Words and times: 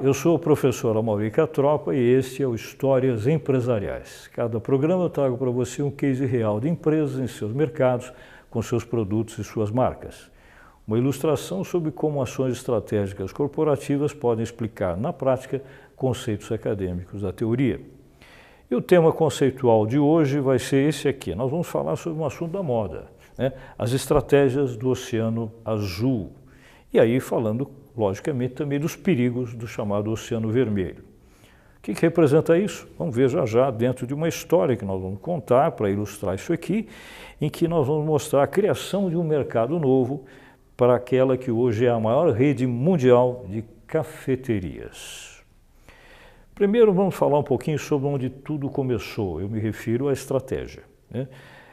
Eu 0.00 0.14
sou 0.14 0.36
o 0.36 0.38
professor 0.38 0.96
Amaury 0.96 1.28
Catropa 1.28 1.92
e 1.92 1.98
este 1.98 2.40
é 2.40 2.46
o 2.46 2.54
Histórias 2.54 3.26
Empresariais. 3.26 4.30
Cada 4.32 4.60
programa 4.60 5.02
eu 5.02 5.10
trago 5.10 5.36
para 5.36 5.50
você 5.50 5.82
um 5.82 5.90
case 5.90 6.24
real 6.24 6.60
de 6.60 6.68
empresas 6.68 7.18
em 7.18 7.26
seus 7.26 7.52
mercados, 7.52 8.12
com 8.48 8.62
seus 8.62 8.84
produtos 8.84 9.36
e 9.38 9.42
suas 9.42 9.72
marcas. 9.72 10.30
Uma 10.86 10.98
ilustração 10.98 11.64
sobre 11.64 11.90
como 11.90 12.22
ações 12.22 12.52
estratégicas 12.52 13.32
corporativas 13.32 14.14
podem 14.14 14.44
explicar 14.44 14.96
na 14.96 15.12
prática 15.12 15.60
conceitos 15.96 16.52
acadêmicos 16.52 17.22
da 17.22 17.32
teoria. 17.32 17.80
E 18.70 18.76
o 18.76 18.80
tema 18.80 19.10
conceitual 19.10 19.84
de 19.84 19.98
hoje 19.98 20.38
vai 20.38 20.60
ser 20.60 20.88
esse 20.88 21.08
aqui. 21.08 21.34
Nós 21.34 21.50
vamos 21.50 21.66
falar 21.66 21.96
sobre 21.96 22.22
um 22.22 22.24
assunto 22.24 22.52
da 22.52 22.62
moda, 22.62 23.06
né? 23.36 23.52
as 23.76 23.92
estratégias 23.92 24.76
do 24.76 24.90
Oceano 24.90 25.50
Azul. 25.64 26.30
E 26.92 27.00
aí 27.00 27.18
falando 27.18 27.68
logicamente, 27.98 28.54
também 28.54 28.78
dos 28.78 28.96
perigos 28.96 29.54
do 29.54 29.66
chamado 29.66 30.10
Oceano 30.10 30.48
Vermelho. 30.50 31.04
O 31.78 31.82
que, 31.82 31.94
que 31.94 32.02
representa 32.02 32.56
isso? 32.58 32.88
Vamos 32.98 33.16
ver 33.16 33.28
já 33.28 33.46
já 33.46 33.70
dentro 33.70 34.06
de 34.06 34.12
uma 34.12 34.28
história 34.28 34.76
que 34.76 34.84
nós 34.84 35.00
vamos 35.00 35.20
contar 35.20 35.72
para 35.72 35.90
ilustrar 35.90 36.34
isso 36.34 36.52
aqui, 36.52 36.88
em 37.40 37.48
que 37.48 37.66
nós 37.66 37.86
vamos 37.86 38.06
mostrar 38.06 38.42
a 38.42 38.46
criação 38.46 39.08
de 39.08 39.16
um 39.16 39.24
mercado 39.24 39.78
novo 39.78 40.24
para 40.76 40.94
aquela 40.94 41.36
que 41.36 41.50
hoje 41.50 41.86
é 41.86 41.90
a 41.90 41.98
maior 41.98 42.30
rede 42.32 42.66
mundial 42.66 43.44
de 43.48 43.64
cafeterias. 43.86 45.42
Primeiro 46.54 46.92
vamos 46.92 47.14
falar 47.14 47.38
um 47.38 47.44
pouquinho 47.44 47.78
sobre 47.78 48.08
onde 48.08 48.28
tudo 48.28 48.68
começou, 48.68 49.40
eu 49.40 49.48
me 49.48 49.60
refiro 49.60 50.08
à 50.08 50.12
estratégia. 50.12 50.82
Né? 51.10 51.28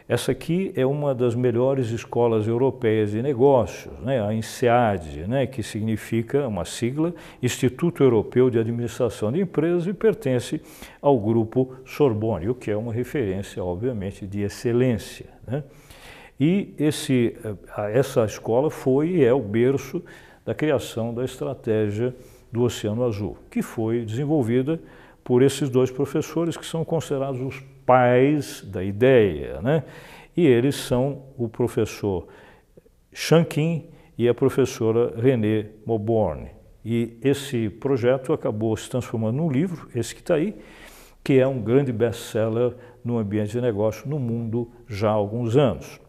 Essa 0.08 0.34
aqui 0.34 0.72
é 0.76 0.86
uma 0.86 1.16
das 1.16 1.34
melhores 1.34 1.90
escolas 1.90 2.48
europeias 2.48 3.10
de 3.10 3.24
negócios, 3.24 3.92
né? 4.02 4.24
a 4.24 4.32
INSEAD, 4.32 5.26
né? 5.28 5.48
que 5.48 5.64
significa 5.64 6.48
uma 6.48 6.64
sigla 6.64 7.12
Instituto 7.42 8.04
Europeu 8.04 8.52
de 8.52 8.60
Administração 8.60 9.32
de 9.32 9.42
Empresas 9.42 9.88
e 9.88 9.94
pertence 9.94 10.62
ao 11.02 11.20
grupo 11.20 11.74
Sorbonne, 11.84 12.50
o 12.50 12.54
que 12.54 12.70
é 12.70 12.78
uma 12.78 12.94
referência, 12.94 13.64
obviamente, 13.64 14.28
de 14.28 14.42
excelência. 14.42 15.26
Né? 15.48 15.64
E 16.40 16.76
esse, 16.78 17.36
eh, 17.44 17.92
essa 17.98 18.26
escola 18.26 18.70
foi 18.70 19.10
e 19.10 19.26
é 19.26 19.34
o 19.34 19.42
berço 19.42 20.04
da 20.46 20.54
criação 20.54 21.16
da 21.16 21.26
estratégia 21.26 22.16
do 22.52 22.62
Oceano 22.62 23.04
Azul, 23.04 23.40
que 23.50 23.64
foi 23.64 24.06
desenvolvida 24.06 24.80
por 25.24 25.42
esses 25.42 25.68
dois 25.68 25.90
professores 25.90 26.56
que 26.56 26.66
são 26.66 26.86
considerados 26.86 27.42
os 27.42 27.64
pais 27.86 28.62
da 28.62 28.84
ideia, 28.84 29.62
né? 29.62 29.84
E 30.36 30.46
eles 30.46 30.76
são 30.76 31.24
o 31.38 31.48
professor 31.48 32.28
Shankin 33.14 33.90
e 34.18 34.28
a 34.28 34.34
professora 34.34 35.14
René 35.20 35.68
Moborne. 35.86 36.50
E 36.84 37.18
esse 37.24 37.70
projeto 37.70 38.34
acabou 38.34 38.76
se 38.78 38.90
transformando 38.90 39.38
num 39.38 39.50
livro, 39.50 39.90
esse 39.96 40.14
que 40.14 40.22
está 40.22 40.36
aí, 40.36 40.56
que 41.24 41.40
é 41.40 41.48
um 41.48 41.60
grande 41.60 41.92
best-seller 41.92 42.76
no 43.04 43.18
ambiente 43.18 43.52
de 43.52 43.62
negócio 43.62 44.08
no 44.08 44.20
mundo 44.20 44.72
já 44.88 45.10
há 45.10 45.14
alguns 45.14 45.58
anos. 45.58 46.00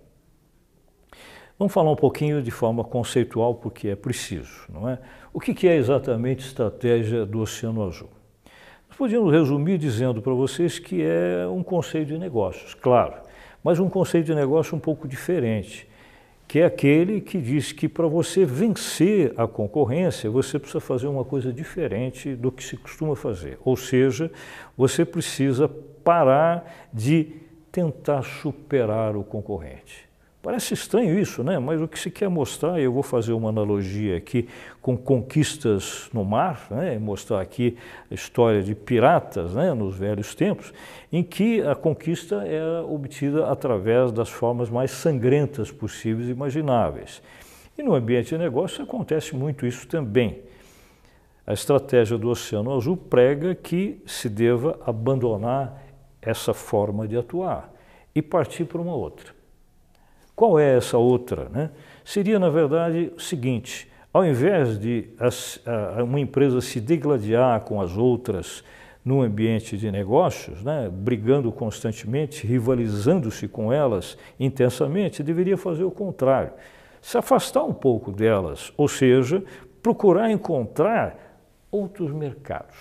Vamos 1.58 1.72
falar 1.72 1.90
um 1.90 1.96
pouquinho 1.96 2.42
de 2.42 2.50
forma 2.50 2.84
conceitual, 2.84 3.54
porque 3.54 3.88
é 3.88 3.96
preciso, 3.96 4.66
não 4.68 4.86
é? 4.86 4.98
O 5.32 5.40
que 5.40 5.66
é 5.66 5.74
exatamente 5.76 6.44
estratégia 6.44 7.24
do 7.24 7.40
Oceano 7.40 7.82
Azul? 7.82 8.10
Podíamos 8.96 9.30
resumir 9.30 9.76
dizendo 9.76 10.22
para 10.22 10.32
vocês 10.32 10.78
que 10.78 11.02
é 11.02 11.46
um 11.46 11.62
conceito 11.62 12.08
de 12.08 12.18
negócios, 12.18 12.72
claro, 12.72 13.12
mas 13.62 13.78
um 13.78 13.90
conceito 13.90 14.24
de 14.24 14.34
negócio 14.34 14.74
um 14.74 14.80
pouco 14.80 15.06
diferente, 15.06 15.86
que 16.48 16.60
é 16.60 16.64
aquele 16.64 17.20
que 17.20 17.38
diz 17.38 17.72
que 17.72 17.90
para 17.90 18.06
você 18.06 18.46
vencer 18.46 19.34
a 19.36 19.46
concorrência, 19.46 20.30
você 20.30 20.58
precisa 20.58 20.80
fazer 20.80 21.08
uma 21.08 21.26
coisa 21.26 21.52
diferente 21.52 22.34
do 22.34 22.50
que 22.50 22.64
se 22.64 22.74
costuma 22.74 23.14
fazer. 23.14 23.58
Ou 23.62 23.76
seja, 23.76 24.30
você 24.74 25.04
precisa 25.04 25.68
parar 26.02 26.88
de 26.90 27.34
tentar 27.70 28.22
superar 28.22 29.14
o 29.14 29.22
concorrente. 29.22 30.05
Parece 30.46 30.74
estranho 30.74 31.18
isso, 31.18 31.42
né? 31.42 31.58
mas 31.58 31.82
o 31.82 31.88
que 31.88 31.98
se 31.98 32.08
quer 32.08 32.28
mostrar, 32.28 32.78
eu 32.78 32.92
vou 32.92 33.02
fazer 33.02 33.32
uma 33.32 33.48
analogia 33.48 34.16
aqui 34.16 34.48
com 34.80 34.96
conquistas 34.96 36.08
no 36.14 36.24
mar, 36.24 36.68
né? 36.70 36.96
mostrar 37.00 37.40
aqui 37.40 37.76
a 38.08 38.14
história 38.14 38.62
de 38.62 38.72
piratas 38.72 39.54
né? 39.54 39.74
nos 39.74 39.96
velhos 39.96 40.36
tempos, 40.36 40.72
em 41.12 41.24
que 41.24 41.60
a 41.62 41.74
conquista 41.74 42.46
era 42.46 42.84
obtida 42.84 43.50
através 43.50 44.12
das 44.12 44.28
formas 44.28 44.70
mais 44.70 44.92
sangrentas 44.92 45.72
possíveis 45.72 46.28
e 46.28 46.30
imagináveis. 46.30 47.20
E 47.76 47.82
no 47.82 47.92
ambiente 47.92 48.28
de 48.28 48.38
negócio 48.38 48.84
acontece 48.84 49.34
muito 49.34 49.66
isso 49.66 49.88
também. 49.88 50.42
A 51.44 51.54
estratégia 51.54 52.16
do 52.16 52.28
Oceano 52.28 52.72
Azul 52.72 52.96
prega 52.96 53.52
que 53.52 54.00
se 54.06 54.28
deva 54.28 54.78
abandonar 54.86 55.82
essa 56.22 56.54
forma 56.54 57.08
de 57.08 57.16
atuar 57.16 57.74
e 58.14 58.22
partir 58.22 58.64
para 58.64 58.80
uma 58.80 58.94
outra. 58.94 59.35
Qual 60.36 60.58
é 60.58 60.76
essa 60.76 60.98
outra? 60.98 61.48
Né? 61.48 61.70
Seria, 62.04 62.38
na 62.38 62.50
verdade, 62.50 63.10
o 63.16 63.20
seguinte: 63.20 63.90
ao 64.12 64.24
invés 64.24 64.78
de 64.78 65.08
uma 66.04 66.20
empresa 66.20 66.60
se 66.60 66.78
degladiar 66.78 67.62
com 67.62 67.80
as 67.80 67.96
outras 67.96 68.62
no 69.02 69.22
ambiente 69.22 69.78
de 69.78 69.90
negócios, 69.90 70.62
né, 70.62 70.90
brigando 70.92 71.50
constantemente, 71.52 72.44
rivalizando-se 72.46 73.46
com 73.46 73.72
elas 73.72 74.18
intensamente, 74.38 75.22
deveria 75.22 75.56
fazer 75.56 75.84
o 75.84 75.92
contrário. 75.92 76.50
Se 77.00 77.16
afastar 77.16 77.62
um 77.62 77.72
pouco 77.72 78.10
delas, 78.10 78.72
ou 78.76 78.88
seja, 78.88 79.44
procurar 79.80 80.30
encontrar 80.30 81.40
outros 81.70 82.10
mercados. 82.10 82.76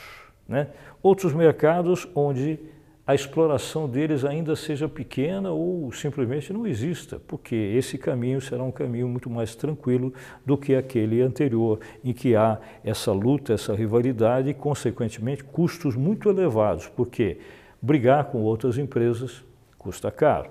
Né? 0.47 0.67
Outros 1.01 1.31
mercados 1.31 2.07
onde 2.15 2.59
a 3.07 3.13
exploração 3.13 3.87
deles 3.87 4.25
ainda 4.25 4.55
seja 4.55 4.89
pequena 4.89 5.51
ou 5.51 5.91
simplesmente 5.91 6.51
não 6.51 6.65
exista, 6.65 7.21
porque 7.27 7.55
esse 7.55 7.99
caminho 7.99 8.41
será 8.41 8.63
um 8.63 8.71
caminho 8.71 9.07
muito 9.07 9.29
mais 9.29 9.53
tranquilo 9.53 10.11
do 10.43 10.57
que 10.57 10.73
aquele 10.73 11.21
anterior, 11.21 11.79
em 12.03 12.13
que 12.13 12.35
há 12.35 12.59
essa 12.83 13.11
luta, 13.11 13.53
essa 13.53 13.75
rivalidade 13.75 14.49
e, 14.49 14.55
consequentemente, 14.55 15.43
custos 15.43 15.95
muito 15.95 16.29
elevados, 16.29 16.87
porque 16.87 17.37
brigar 17.79 18.25
com 18.25 18.41
outras 18.41 18.75
empresas 18.75 19.43
custa 19.77 20.09
caro. 20.09 20.49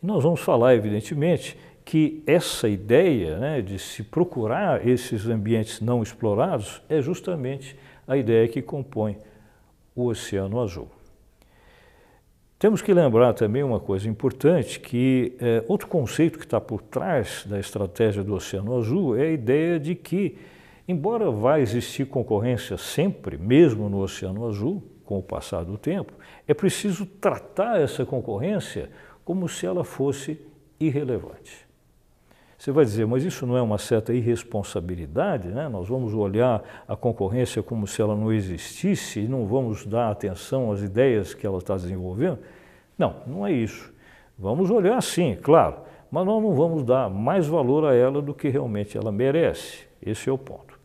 E 0.00 0.06
nós 0.06 0.22
vamos 0.22 0.40
falar, 0.40 0.76
evidentemente, 0.76 1.58
que 1.84 2.22
essa 2.28 2.68
ideia 2.68 3.38
né, 3.38 3.60
de 3.60 3.76
se 3.80 4.04
procurar 4.04 4.86
esses 4.86 5.26
ambientes 5.26 5.80
não 5.80 6.00
explorados 6.00 6.80
é 6.88 7.02
justamente 7.02 7.76
a 8.06 8.16
ideia 8.16 8.46
que 8.46 8.62
compõe 8.62 9.18
o 9.96 10.06
Oceano 10.06 10.60
Azul. 10.60 10.88
Temos 12.58 12.80
que 12.80 12.94
lembrar 12.94 13.34
também 13.34 13.62
uma 13.62 13.80
coisa 13.80 14.08
importante, 14.08 14.78
que 14.80 15.36
é, 15.40 15.64
outro 15.66 15.88
conceito 15.88 16.38
que 16.38 16.44
está 16.44 16.60
por 16.60 16.80
trás 16.80 17.44
da 17.46 17.58
estratégia 17.58 18.22
do 18.22 18.34
Oceano 18.34 18.78
Azul 18.78 19.16
é 19.16 19.22
a 19.22 19.30
ideia 19.30 19.80
de 19.80 19.94
que, 19.94 20.38
embora 20.86 21.30
vá 21.30 21.58
existir 21.60 22.06
concorrência 22.06 22.78
sempre, 22.78 23.36
mesmo 23.36 23.88
no 23.88 24.00
Oceano 24.00 24.46
Azul, 24.46 24.82
com 25.04 25.18
o 25.18 25.22
passar 25.22 25.64
do 25.64 25.76
tempo, 25.76 26.12
é 26.48 26.54
preciso 26.54 27.04
tratar 27.04 27.80
essa 27.80 28.06
concorrência 28.06 28.90
como 29.24 29.48
se 29.48 29.66
ela 29.66 29.84
fosse 29.84 30.40
irrelevante. 30.78 31.65
Você 32.58 32.72
vai 32.72 32.84
dizer, 32.84 33.06
mas 33.06 33.22
isso 33.22 33.46
não 33.46 33.56
é 33.56 33.60
uma 33.60 33.76
certa 33.76 34.14
irresponsabilidade? 34.14 35.48
Né? 35.48 35.68
Nós 35.68 35.88
vamos 35.88 36.14
olhar 36.14 36.62
a 36.88 36.96
concorrência 36.96 37.62
como 37.62 37.86
se 37.86 38.00
ela 38.00 38.16
não 38.16 38.32
existisse 38.32 39.20
e 39.20 39.28
não 39.28 39.46
vamos 39.46 39.84
dar 39.84 40.10
atenção 40.10 40.72
às 40.72 40.80
ideias 40.80 41.34
que 41.34 41.46
ela 41.46 41.58
está 41.58 41.76
desenvolvendo? 41.76 42.38
Não, 42.96 43.16
não 43.26 43.46
é 43.46 43.52
isso. 43.52 43.92
Vamos 44.38 44.70
olhar 44.70 45.02
sim, 45.02 45.36
claro, 45.40 45.76
mas 46.10 46.24
nós 46.24 46.42
não 46.42 46.54
vamos 46.54 46.82
dar 46.82 47.10
mais 47.10 47.46
valor 47.46 47.84
a 47.84 47.94
ela 47.94 48.22
do 48.22 48.32
que 48.32 48.48
realmente 48.48 48.96
ela 48.96 49.12
merece. 49.12 49.86
Esse 50.02 50.30
é 50.30 50.32
o 50.32 50.38
ponto. 50.38 50.78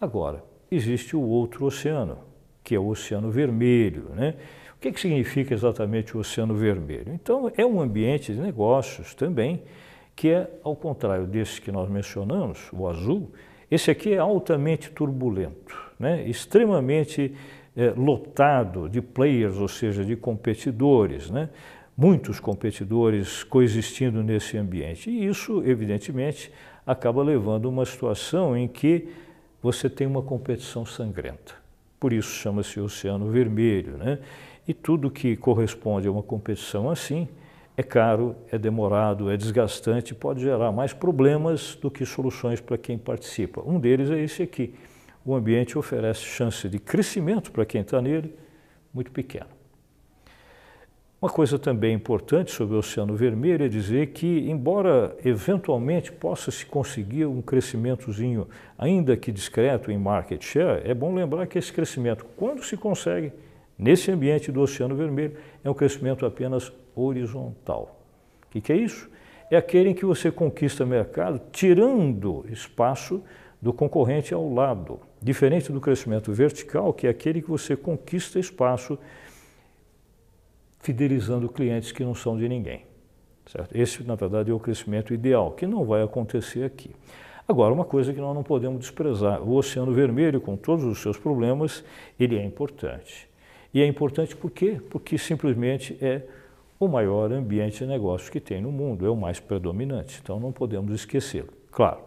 Agora, 0.00 0.44
existe 0.70 1.16
o 1.16 1.22
outro 1.22 1.66
oceano, 1.66 2.18
que 2.62 2.74
é 2.74 2.78
o 2.78 2.88
Oceano 2.88 3.30
Vermelho. 3.30 4.10
Né? 4.14 4.34
O 4.76 4.80
que, 4.80 4.92
que 4.92 5.00
significa 5.00 5.54
exatamente 5.54 6.16
o 6.16 6.20
Oceano 6.20 6.54
Vermelho? 6.54 7.12
Então, 7.12 7.50
é 7.56 7.64
um 7.64 7.80
ambiente 7.80 8.32
de 8.32 8.40
negócios 8.40 9.14
também 9.14 9.62
que 10.14 10.28
é, 10.28 10.50
ao 10.62 10.76
contrário 10.76 11.26
desse 11.26 11.60
que 11.60 11.72
nós 11.72 11.88
mencionamos, 11.88 12.68
o 12.72 12.86
azul, 12.86 13.30
esse 13.70 13.90
aqui 13.90 14.12
é 14.12 14.18
altamente 14.18 14.90
turbulento, 14.90 15.76
né? 15.98 16.28
extremamente 16.28 17.34
é, 17.76 17.90
lotado 17.96 18.88
de 18.88 19.00
players, 19.00 19.56
ou 19.56 19.68
seja, 19.68 20.04
de 20.04 20.14
competidores, 20.14 21.30
né? 21.30 21.48
muitos 21.96 22.38
competidores 22.40 23.42
coexistindo 23.44 24.22
nesse 24.22 24.56
ambiente. 24.58 25.10
E 25.10 25.26
isso, 25.26 25.62
evidentemente, 25.64 26.52
acaba 26.86 27.22
levando 27.22 27.66
a 27.66 27.70
uma 27.70 27.84
situação 27.84 28.56
em 28.56 28.68
que 28.68 29.08
você 29.62 29.88
tem 29.88 30.06
uma 30.06 30.22
competição 30.22 30.84
sangrenta. 30.84 31.54
Por 31.98 32.12
isso 32.12 32.30
chama-se 32.30 32.80
Oceano 32.80 33.30
Vermelho. 33.30 33.96
Né? 33.96 34.18
E 34.66 34.74
tudo 34.74 35.10
que 35.10 35.36
corresponde 35.36 36.08
a 36.08 36.10
uma 36.10 36.22
competição 36.22 36.90
assim 36.90 37.28
é 37.76 37.82
caro, 37.82 38.36
é 38.50 38.58
demorado, 38.58 39.30
é 39.30 39.36
desgastante, 39.36 40.14
pode 40.14 40.42
gerar 40.42 40.70
mais 40.72 40.92
problemas 40.92 41.74
do 41.74 41.90
que 41.90 42.04
soluções 42.04 42.60
para 42.60 42.76
quem 42.76 42.98
participa. 42.98 43.62
Um 43.64 43.80
deles 43.80 44.10
é 44.10 44.20
esse 44.20 44.42
aqui, 44.42 44.74
o 45.24 45.34
ambiente 45.34 45.78
oferece 45.78 46.20
chance 46.20 46.68
de 46.68 46.78
crescimento 46.78 47.50
para 47.50 47.64
quem 47.64 47.80
está 47.80 48.02
nele 48.02 48.34
muito 48.92 49.10
pequeno. 49.10 49.46
Uma 51.20 51.30
coisa 51.30 51.56
também 51.56 51.94
importante 51.94 52.50
sobre 52.50 52.74
o 52.74 52.80
Oceano 52.80 53.14
Vermelho 53.14 53.64
é 53.64 53.68
dizer 53.68 54.08
que, 54.08 54.50
embora 54.50 55.16
eventualmente 55.24 56.10
possa 56.10 56.50
se 56.50 56.66
conseguir 56.66 57.26
um 57.26 57.40
crescimentozinho, 57.40 58.48
ainda 58.76 59.16
que 59.16 59.30
discreto 59.30 59.92
em 59.92 59.96
market 59.96 60.42
share, 60.42 60.82
é 60.84 60.92
bom 60.92 61.14
lembrar 61.14 61.46
que 61.46 61.56
esse 61.56 61.72
crescimento, 61.72 62.26
quando 62.36 62.64
se 62.64 62.76
consegue 62.76 63.32
nesse 63.78 64.10
ambiente 64.10 64.50
do 64.50 64.60
Oceano 64.60 64.96
Vermelho, 64.96 65.36
é 65.62 65.70
um 65.70 65.74
crescimento 65.74 66.26
apenas 66.26 66.72
horizontal. 66.94 68.00
O 68.46 68.50
que, 68.50 68.60
que 68.60 68.72
é 68.72 68.76
isso? 68.76 69.10
É 69.50 69.56
aquele 69.56 69.90
em 69.90 69.94
que 69.94 70.04
você 70.04 70.30
conquista 70.30 70.86
mercado 70.86 71.40
tirando 71.52 72.44
espaço 72.48 73.22
do 73.60 73.72
concorrente 73.72 74.34
ao 74.34 74.52
lado, 74.52 74.98
diferente 75.20 75.70
do 75.70 75.80
crescimento 75.80 76.32
vertical, 76.32 76.92
que 76.92 77.06
é 77.06 77.10
aquele 77.10 77.40
que 77.40 77.48
você 77.48 77.76
conquista 77.76 78.38
espaço 78.38 78.98
fidelizando 80.80 81.48
clientes 81.48 81.92
que 81.92 82.02
não 82.02 82.14
são 82.14 82.36
de 82.36 82.48
ninguém. 82.48 82.84
Certo? 83.46 83.76
Esse, 83.76 84.02
na 84.02 84.14
verdade, 84.14 84.50
é 84.50 84.54
o 84.54 84.58
crescimento 84.58 85.14
ideal, 85.14 85.52
que 85.52 85.66
não 85.66 85.84
vai 85.84 86.02
acontecer 86.02 86.64
aqui. 86.64 86.90
Agora, 87.46 87.72
uma 87.72 87.84
coisa 87.84 88.12
que 88.12 88.20
nós 88.20 88.34
não 88.34 88.42
podemos 88.42 88.80
desprezar, 88.80 89.42
o 89.42 89.54
Oceano 89.54 89.92
Vermelho, 89.92 90.40
com 90.40 90.56
todos 90.56 90.84
os 90.84 91.00
seus 91.00 91.18
problemas, 91.18 91.84
ele 92.18 92.36
é 92.36 92.44
importante. 92.44 93.28
E 93.74 93.80
é 93.80 93.86
importante 93.86 94.34
por 94.34 94.50
quê? 94.50 94.80
Porque 94.90 95.18
simplesmente 95.18 95.96
é 96.00 96.22
o 96.84 96.88
maior 96.88 97.32
ambiente 97.32 97.78
de 97.78 97.86
negócio 97.86 98.30
que 98.30 98.40
tem 98.40 98.60
no 98.60 98.72
mundo, 98.72 99.06
é 99.06 99.10
o 99.10 99.16
mais 99.16 99.38
predominante, 99.38 100.20
então 100.22 100.40
não 100.40 100.52
podemos 100.52 100.92
esquecê-lo. 100.92 101.52
Claro. 101.70 102.00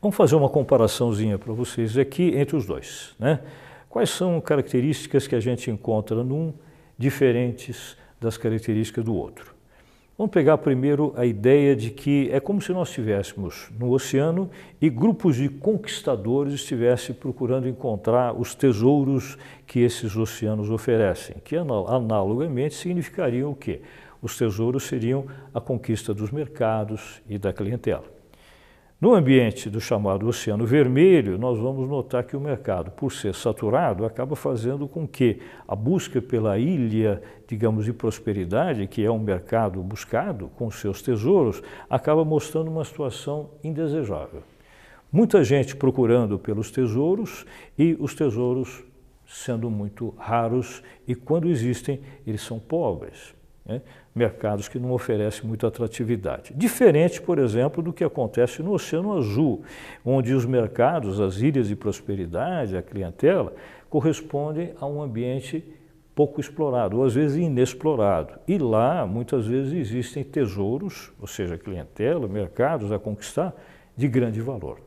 Vamos 0.00 0.16
fazer 0.16 0.36
uma 0.36 0.48
comparaçãozinha 0.48 1.38
para 1.38 1.52
vocês 1.52 1.98
aqui 1.98 2.36
entre 2.36 2.56
os 2.56 2.66
dois. 2.66 3.14
Né? 3.18 3.40
Quais 3.88 4.10
são 4.10 4.40
características 4.40 5.26
que 5.26 5.34
a 5.34 5.40
gente 5.40 5.70
encontra 5.70 6.22
num 6.22 6.52
diferentes 6.98 7.96
das 8.20 8.36
características 8.36 9.04
do 9.04 9.14
outro. 9.14 9.54
Vamos 10.18 10.32
pegar 10.32 10.58
primeiro 10.58 11.14
a 11.16 11.24
ideia 11.24 11.76
de 11.76 11.90
que 11.90 12.28
é 12.32 12.40
como 12.40 12.60
se 12.60 12.72
nós 12.72 12.88
estivéssemos 12.88 13.70
no 13.78 13.92
oceano 13.92 14.50
e 14.80 14.90
grupos 14.90 15.36
de 15.36 15.48
conquistadores 15.48 16.54
estivessem 16.54 17.14
procurando 17.14 17.68
encontrar 17.68 18.34
os 18.34 18.52
tesouros 18.52 19.38
que 19.64 19.78
esses 19.78 20.16
oceanos 20.16 20.70
oferecem, 20.70 21.36
que 21.44 21.54
analogamente 21.56 22.74
significariam 22.74 23.52
o 23.52 23.54
quê? 23.54 23.80
Os 24.20 24.36
tesouros 24.36 24.88
seriam 24.88 25.24
a 25.54 25.60
conquista 25.60 26.12
dos 26.12 26.32
mercados 26.32 27.22
e 27.28 27.38
da 27.38 27.52
clientela. 27.52 28.17
No 29.00 29.14
ambiente 29.14 29.70
do 29.70 29.80
chamado 29.80 30.26
Oceano 30.26 30.66
Vermelho, 30.66 31.38
nós 31.38 31.56
vamos 31.56 31.88
notar 31.88 32.24
que 32.24 32.36
o 32.36 32.40
mercado, 32.40 32.90
por 32.90 33.12
ser 33.12 33.32
saturado, 33.32 34.04
acaba 34.04 34.34
fazendo 34.34 34.88
com 34.88 35.06
que 35.06 35.38
a 35.68 35.76
busca 35.76 36.20
pela 36.20 36.58
ilha, 36.58 37.22
digamos, 37.46 37.84
de 37.84 37.92
prosperidade, 37.92 38.88
que 38.88 39.04
é 39.04 39.10
um 39.10 39.20
mercado 39.20 39.80
buscado 39.84 40.48
com 40.56 40.68
seus 40.68 41.00
tesouros, 41.00 41.62
acaba 41.88 42.24
mostrando 42.24 42.72
uma 42.72 42.84
situação 42.84 43.50
indesejável. 43.62 44.42
Muita 45.12 45.44
gente 45.44 45.76
procurando 45.76 46.36
pelos 46.36 46.72
tesouros 46.72 47.46
e 47.78 47.96
os 48.00 48.16
tesouros 48.16 48.82
sendo 49.24 49.70
muito 49.70 50.12
raros 50.18 50.82
e 51.06 51.14
quando 51.14 51.48
existem, 51.48 52.00
eles 52.26 52.40
são 52.40 52.58
pobres. 52.58 53.37
Né? 53.68 53.82
mercados 54.14 54.66
que 54.66 54.78
não 54.78 54.92
oferecem 54.92 55.46
muita 55.46 55.68
atratividade. 55.68 56.54
Diferente, 56.54 57.20
por 57.20 57.38
exemplo, 57.38 57.82
do 57.82 57.92
que 57.92 58.02
acontece 58.02 58.62
no 58.62 58.72
Oceano 58.72 59.16
Azul, 59.16 59.62
onde 60.04 60.32
os 60.34 60.44
mercados, 60.46 61.20
as 61.20 61.36
ilhas 61.36 61.68
de 61.68 61.76
prosperidade, 61.76 62.76
a 62.76 62.82
clientela, 62.82 63.52
correspondem 63.88 64.72
a 64.80 64.86
um 64.86 65.00
ambiente 65.02 65.62
pouco 66.14 66.40
explorado, 66.40 66.96
ou 66.98 67.04
às 67.04 67.14
vezes 67.14 67.36
inexplorado. 67.36 68.40
E 68.48 68.58
lá, 68.58 69.06
muitas 69.06 69.46
vezes, 69.46 69.72
existem 69.72 70.24
tesouros, 70.24 71.12
ou 71.20 71.28
seja, 71.28 71.56
clientela, 71.56 72.26
mercados 72.26 72.90
a 72.90 72.98
conquistar, 72.98 73.54
de 73.96 74.08
grande 74.08 74.40
valor. 74.40 74.80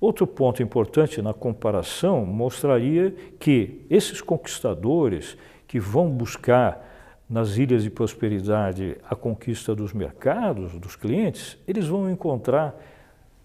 Outro 0.00 0.26
ponto 0.26 0.62
importante 0.62 1.20
na 1.20 1.34
comparação 1.34 2.24
mostraria 2.24 3.14
que 3.38 3.84
esses 3.90 4.22
conquistadores 4.22 5.36
que 5.68 5.78
vão 5.78 6.08
buscar 6.08 6.89
nas 7.30 7.56
ilhas 7.56 7.84
de 7.84 7.90
prosperidade 7.90 8.96
a 9.08 9.14
conquista 9.14 9.72
dos 9.72 9.92
mercados, 9.92 10.76
dos 10.80 10.96
clientes, 10.96 11.56
eles 11.66 11.86
vão 11.86 12.10
encontrar 12.10 12.74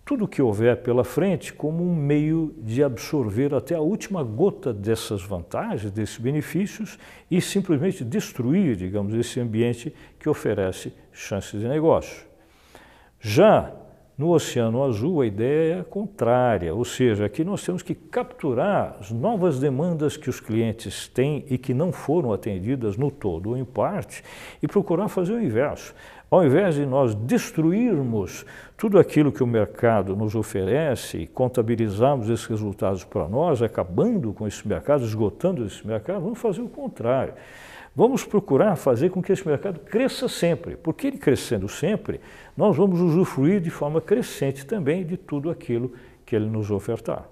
tudo 0.04 0.26
o 0.26 0.28
que 0.28 0.42
houver 0.42 0.82
pela 0.82 1.04
frente 1.04 1.54
como 1.54 1.84
um 1.84 1.96
meio 1.96 2.54
de 2.58 2.84
absorver 2.84 3.54
até 3.54 3.76
a 3.76 3.80
última 3.80 4.24
gota 4.24 4.74
dessas 4.74 5.22
vantagens, 5.22 5.92
desses 5.92 6.18
benefícios 6.18 6.98
e 7.30 7.40
simplesmente 7.40 8.04
destruir, 8.04 8.76
digamos, 8.76 9.14
esse 9.14 9.40
ambiente 9.40 9.94
que 10.20 10.28
oferece 10.28 10.92
chances 11.12 11.60
de 11.60 11.68
negócio. 11.68 12.26
Já 13.20 13.72
no 14.18 14.30
Oceano 14.32 14.82
Azul, 14.84 15.22
a 15.22 15.26
ideia 15.26 15.80
é 15.80 15.84
contrária, 15.84 16.74
ou 16.74 16.86
seja, 16.86 17.26
aqui 17.26 17.44
nós 17.44 17.64
temos 17.66 17.82
que 17.82 17.94
capturar 17.94 18.96
as 19.00 19.12
novas 19.12 19.60
demandas 19.60 20.16
que 20.16 20.30
os 20.30 20.40
clientes 20.40 21.08
têm 21.08 21.44
e 21.50 21.58
que 21.58 21.74
não 21.74 21.92
foram 21.92 22.32
atendidas 22.32 22.96
no 22.96 23.12
todo 23.12 23.50
ou 23.50 23.58
em 23.58 23.66
parte 23.66 24.24
e 24.64 24.68
procurar 24.68 25.10
fazer 25.10 25.34
o 25.34 25.42
inverso. 25.42 25.94
Ao 26.32 26.46
invés 26.46 26.76
de 26.76 26.86
nós 26.86 27.14
destruirmos 27.14 28.46
tudo 28.78 28.98
aquilo 28.98 29.32
que 29.32 29.44
o 29.44 29.48
mercado 29.48 30.16
nos 30.16 30.34
oferece 30.34 31.20
e 31.20 31.28
contabilizarmos 31.28 32.30
esses 32.30 32.46
resultados 32.46 33.04
para 33.04 33.28
nós, 33.28 33.62
acabando 33.62 34.34
com 34.34 34.48
esse 34.48 34.68
mercado, 34.68 35.04
esgotando 35.04 35.66
esse 35.66 35.86
mercado, 35.86 36.22
vamos 36.22 36.40
fazer 36.40 36.62
o 36.62 36.70
contrário. 36.70 37.34
Vamos 37.96 38.26
procurar 38.26 38.76
fazer 38.76 39.10
com 39.10 39.24
que 39.24 39.32
esse 39.32 39.48
mercado 39.48 39.80
cresça 39.80 40.28
sempre, 40.28 40.76
porque 40.76 41.08
ele 41.08 41.18
crescendo 41.18 41.70
sempre, 41.70 42.20
nós 42.58 42.76
vamos 42.76 43.00
usufruir 43.00 43.62
de 43.62 43.70
forma 43.70 44.02
crescente 44.02 44.66
também 44.66 45.06
de 45.06 45.16
tudo 45.16 45.50
aquilo 45.50 45.94
que 46.26 46.36
ele 46.36 46.48
nos 46.48 46.70
ofertar. 46.70 47.30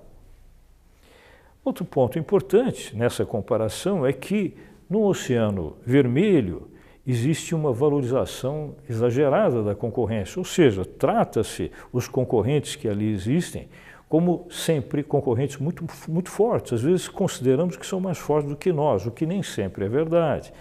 Outro 1.66 1.84
ponto 1.84 2.18
importante 2.18 2.96
nessa 2.96 3.26
comparação 3.26 4.06
é 4.06 4.14
que 4.14 4.56
no 4.90 5.04
Oceano 5.04 5.76
Vermelho 5.86 6.70
existe 7.06 7.54
uma 7.54 7.74
valorização 7.74 8.76
exagerada 8.90 9.64
da 9.64 9.76
concorrência, 9.76 10.40
ou 10.40 10.46
seja, 10.46 10.86
trata-se 10.86 11.72
os 11.92 12.08
concorrentes 12.08 12.78
que 12.78 12.88
ali 12.88 13.12
existem 13.12 13.68
como 14.14 14.46
sempre, 14.48 15.02
concorrentes 15.02 15.58
muito, 15.58 15.84
muito 16.08 16.30
fortes. 16.30 16.74
Às 16.74 16.84
vezes 16.84 17.08
consideramos 17.08 17.76
que 17.76 17.84
são 17.84 18.00
mais 18.00 18.20
fortes 18.20 18.48
do 18.48 18.56
que 18.56 18.72
nós, 18.72 19.08
o 19.08 19.12
que 19.12 19.26
nem 19.26 19.42
sempre 19.42 19.86
é 19.86 19.90
verdade. 19.90 20.54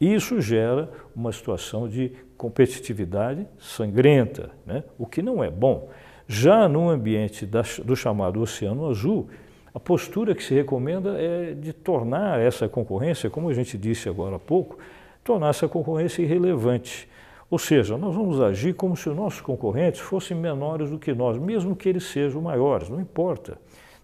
E 0.00 0.14
isso 0.14 0.40
gera 0.40 0.88
uma 1.12 1.32
situação 1.32 1.88
de 1.88 2.12
competitividade 2.36 3.48
sangrenta, 3.58 4.52
né? 4.64 4.84
o 4.96 5.06
que 5.06 5.22
não 5.22 5.42
é 5.42 5.50
bom. 5.50 5.88
Já 6.28 6.68
no 6.68 6.88
ambiente 6.88 7.44
da, 7.44 7.62
do 7.84 7.96
chamado 7.96 8.40
Oceano 8.40 8.88
Azul, 8.88 9.28
a 9.74 9.80
postura 9.80 10.32
que 10.32 10.44
se 10.44 10.54
recomenda 10.54 11.20
é 11.20 11.52
de 11.52 11.72
tornar 11.72 12.38
essa 12.38 12.68
concorrência, 12.68 13.28
como 13.28 13.48
a 13.48 13.52
gente 13.52 13.76
disse 13.76 14.08
agora 14.08 14.36
há 14.36 14.38
pouco, 14.38 14.78
tornar 15.24 15.48
essa 15.48 15.66
concorrência 15.66 16.22
irrelevante. 16.22 17.08
Ou 17.50 17.58
seja, 17.58 17.96
nós 17.98 18.14
vamos 18.14 18.40
agir 18.40 18.74
como 18.74 18.96
se 18.96 19.08
os 19.08 19.16
nossos 19.16 19.40
concorrentes 19.40 20.00
fossem 20.00 20.36
menores 20.36 20.90
do 20.90 20.98
que 20.98 21.12
nós, 21.12 21.38
mesmo 21.38 21.76
que 21.76 21.88
eles 21.88 22.04
sejam 22.04 22.40
maiores, 22.40 22.88
não 22.88 23.00
importa. 23.00 23.58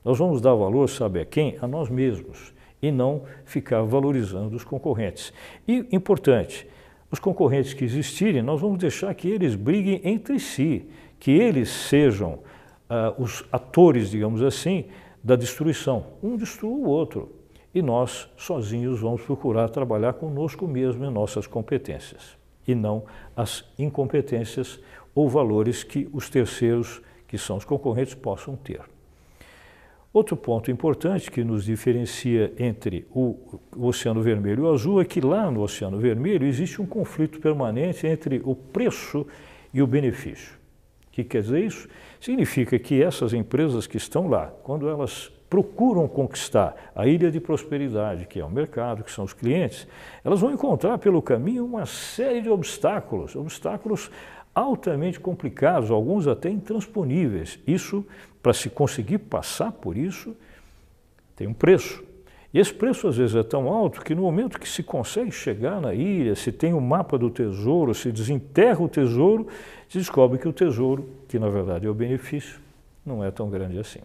Nós 0.04 0.18
vamos 0.18 0.40
dar 0.40 0.54
valor, 0.54 0.88
sabe 0.88 1.20
a 1.20 1.24
quem? 1.24 1.56
A 1.60 1.66
nós 1.66 1.88
mesmos, 1.88 2.54
e 2.82 2.90
não 2.90 3.22
ficar 3.44 3.82
valorizando 3.82 4.56
os 4.56 4.64
concorrentes. 4.64 5.32
E, 5.66 5.86
importante, 5.90 6.66
os 7.10 7.18
concorrentes 7.18 7.74
que 7.74 7.84
existirem, 7.84 8.42
nós 8.42 8.60
vamos 8.60 8.78
deixar 8.78 9.12
que 9.14 9.28
eles 9.28 9.54
briguem 9.54 10.00
entre 10.04 10.38
si, 10.38 10.86
que 11.18 11.30
eles 11.30 11.70
sejam 11.70 12.34
uh, 12.34 13.22
os 13.22 13.44
atores, 13.50 14.10
digamos 14.10 14.42
assim, 14.42 14.86
da 15.24 15.34
destruição. 15.34 16.06
Um 16.22 16.36
destrua 16.36 16.72
o 16.72 16.88
outro. 16.88 17.32
E 17.74 17.82
nós, 17.82 18.28
sozinhos, 18.36 19.00
vamos 19.00 19.22
procurar 19.22 19.68
trabalhar 19.68 20.14
conosco 20.14 20.66
mesmo 20.66 21.04
em 21.04 21.10
nossas 21.10 21.46
competências 21.46 22.39
e 22.70 22.74
não 22.74 23.04
as 23.36 23.64
incompetências 23.78 24.80
ou 25.14 25.28
valores 25.28 25.82
que 25.82 26.08
os 26.12 26.28
terceiros, 26.30 27.00
que 27.26 27.36
são 27.36 27.56
os 27.56 27.64
concorrentes, 27.64 28.14
possam 28.14 28.56
ter. 28.56 28.80
Outro 30.12 30.36
ponto 30.36 30.72
importante 30.72 31.30
que 31.30 31.44
nos 31.44 31.64
diferencia 31.64 32.52
entre 32.58 33.06
o, 33.12 33.60
Oceano 33.76 34.20
Vermelho 34.20 34.64
e 34.64 34.66
o 34.66 34.72
Azul 34.72 35.00
é 35.00 35.04
que 35.04 35.20
lá 35.20 35.48
no 35.50 35.62
Oceano 35.62 35.98
Vermelho 35.98 36.46
existe 36.46 36.82
um 36.82 36.86
conflito 36.86 37.38
permanente 37.38 38.06
entre 38.08 38.40
o 38.44 38.54
preço 38.54 39.24
e 39.72 39.80
o 39.80 39.86
benefício. 39.86 40.58
O 41.06 41.12
que 41.12 41.22
quer 41.22 41.42
dizer 41.42 41.64
isso? 41.64 41.88
Significa 42.20 42.76
que 42.76 43.00
essas 43.00 43.32
empresas 43.32 43.86
que 43.86 43.96
estão 43.96 44.28
lá, 44.28 44.48
quando 44.64 44.88
elas 44.88 45.30
procuram 45.50 46.06
conquistar 46.06 46.92
a 46.94 47.08
ilha 47.08 47.28
de 47.28 47.40
prosperidade, 47.40 48.24
que 48.26 48.38
é 48.38 48.44
o 48.44 48.48
mercado, 48.48 49.02
que 49.02 49.10
são 49.10 49.24
os 49.24 49.32
clientes, 49.32 49.86
elas 50.24 50.40
vão 50.40 50.52
encontrar 50.52 50.96
pelo 50.98 51.20
caminho 51.20 51.64
uma 51.64 51.84
série 51.84 52.40
de 52.40 52.48
obstáculos, 52.48 53.34
obstáculos 53.34 54.12
altamente 54.54 55.18
complicados, 55.18 55.90
alguns 55.90 56.28
até 56.28 56.48
intransponíveis. 56.48 57.58
Isso, 57.66 58.06
para 58.40 58.52
se 58.52 58.70
conseguir 58.70 59.18
passar 59.18 59.72
por 59.72 59.96
isso, 59.96 60.36
tem 61.34 61.48
um 61.48 61.54
preço. 61.54 62.04
E 62.54 62.58
esse 62.58 62.72
preço 62.72 63.08
às 63.08 63.16
vezes 63.16 63.34
é 63.34 63.42
tão 63.42 63.68
alto 63.68 64.02
que 64.02 64.14
no 64.14 64.22
momento 64.22 64.58
que 64.58 64.68
se 64.68 64.84
consegue 64.84 65.32
chegar 65.32 65.80
na 65.80 65.92
ilha, 65.92 66.36
se 66.36 66.52
tem 66.52 66.72
o 66.72 66.76
um 66.76 66.80
mapa 66.80 67.18
do 67.18 67.28
tesouro, 67.28 67.92
se 67.92 68.12
desenterra 68.12 68.80
o 68.82 68.88
tesouro, 68.88 69.48
se 69.88 69.98
descobre 69.98 70.38
que 70.38 70.48
o 70.48 70.52
tesouro, 70.52 71.08
que 71.28 71.38
na 71.40 71.48
verdade 71.48 71.86
é 71.86 71.90
o 71.90 71.94
benefício, 71.94 72.60
não 73.04 73.24
é 73.24 73.30
tão 73.30 73.50
grande 73.50 73.78
assim. 73.78 74.00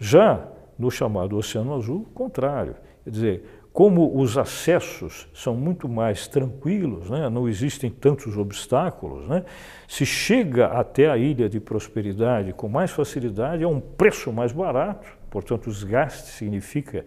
Já 0.00 0.48
no 0.78 0.90
chamado 0.90 1.36
Oceano 1.36 1.74
Azul, 1.74 2.06
contrário. 2.14 2.74
Quer 3.04 3.10
dizer, 3.10 3.44
como 3.70 4.18
os 4.18 4.38
acessos 4.38 5.28
são 5.34 5.54
muito 5.54 5.86
mais 5.86 6.26
tranquilos, 6.26 7.10
né? 7.10 7.28
não 7.28 7.46
existem 7.46 7.90
tantos 7.90 8.36
obstáculos, 8.38 9.28
né? 9.28 9.44
se 9.86 10.06
chega 10.06 10.68
até 10.68 11.08
a 11.08 11.18
ilha 11.18 11.50
de 11.50 11.60
prosperidade 11.60 12.54
com 12.54 12.66
mais 12.66 12.90
facilidade, 12.90 13.62
a 13.62 13.68
um 13.68 13.78
preço 13.78 14.32
mais 14.32 14.52
barato, 14.52 15.06
portanto, 15.30 15.66
os 15.66 15.84
gastos 15.84 16.30
significa, 16.30 17.04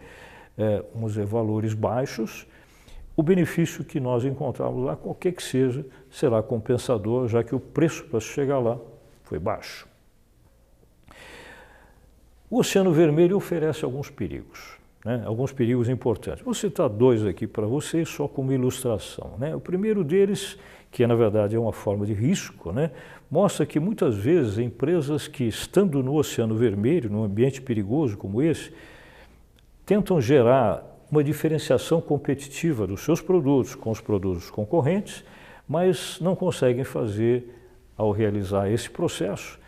é, 0.56 0.84
vamos 0.94 1.14
dizer, 1.14 1.26
valores 1.26 1.74
baixos, 1.74 2.48
o 3.18 3.24
benefício 3.24 3.84
que 3.84 4.00
nós 4.00 4.24
encontramos 4.24 4.86
lá, 4.86 4.96
qualquer 4.96 5.34
que 5.34 5.44
seja, 5.44 5.84
será 6.12 6.42
compensador, 6.44 7.28
já 7.28 7.44
que 7.44 7.56
o 7.56 7.60
preço 7.60 8.06
para 8.06 8.20
chegar 8.20 8.60
lá 8.60 8.78
foi 9.24 9.40
baixo. 9.40 9.93
O 12.54 12.60
Oceano 12.60 12.92
Vermelho 12.92 13.36
oferece 13.36 13.84
alguns 13.84 14.12
perigos 14.12 14.78
né, 15.04 15.24
alguns 15.26 15.52
perigos 15.52 15.90
importantes. 15.90 16.46
Vou 16.46 16.54
citar 16.54 16.88
dois 16.88 17.26
aqui 17.26 17.48
para 17.48 17.66
vocês, 17.66 18.08
só 18.08 18.28
como 18.28 18.54
ilustração. 18.54 19.34
Né? 19.40 19.56
O 19.56 19.60
primeiro 19.60 20.04
deles, 20.04 20.56
que 20.92 21.06
na 21.08 21.16
verdade 21.16 21.56
é 21.56 21.60
uma 21.60 21.74
forma 21.74 22.06
de 22.06 22.14
risco, 22.14 22.72
né, 22.72 22.92
mostra 23.30 23.66
que 23.66 23.80
muitas 23.80 24.16
vezes 24.16 24.60
empresas 24.60 25.28
que, 25.28 25.46
estando 25.46 26.04
no 26.04 26.14
Oceano 26.16 26.56
Vermelho, 26.56 27.10
num 27.10 27.24
ambiente 27.24 27.60
perigoso 27.60 28.16
como 28.16 28.40
esse, 28.40 28.72
tentam 29.84 30.22
gerar 30.22 30.86
uma 31.10 31.24
diferenciação 31.24 32.00
competitiva 32.00 32.86
dos 32.86 33.02
seus 33.02 33.20
produtos 33.20 33.74
com 33.74 33.90
os 33.90 34.00
produtos 34.00 34.52
concorrentes, 34.52 35.26
mas 35.68 36.20
não 36.22 36.36
conseguem 36.36 36.84
fazer, 36.84 37.50
ao 37.98 38.12
realizar 38.12 38.70
esse 38.70 38.92
processo, 38.92 39.60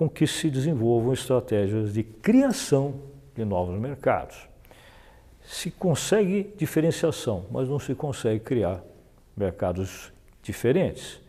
com 0.00 0.08
que 0.08 0.26
se 0.26 0.48
desenvolvam 0.48 1.12
estratégias 1.12 1.92
de 1.92 2.02
criação 2.02 2.94
de 3.36 3.44
novos 3.44 3.78
mercados 3.78 4.48
se 5.42 5.70
consegue 5.70 6.54
diferenciação, 6.56 7.44
mas 7.50 7.68
não 7.68 7.78
se 7.78 7.94
consegue 7.94 8.40
criar 8.40 8.82
mercados 9.36 10.10
diferentes. 10.42 11.20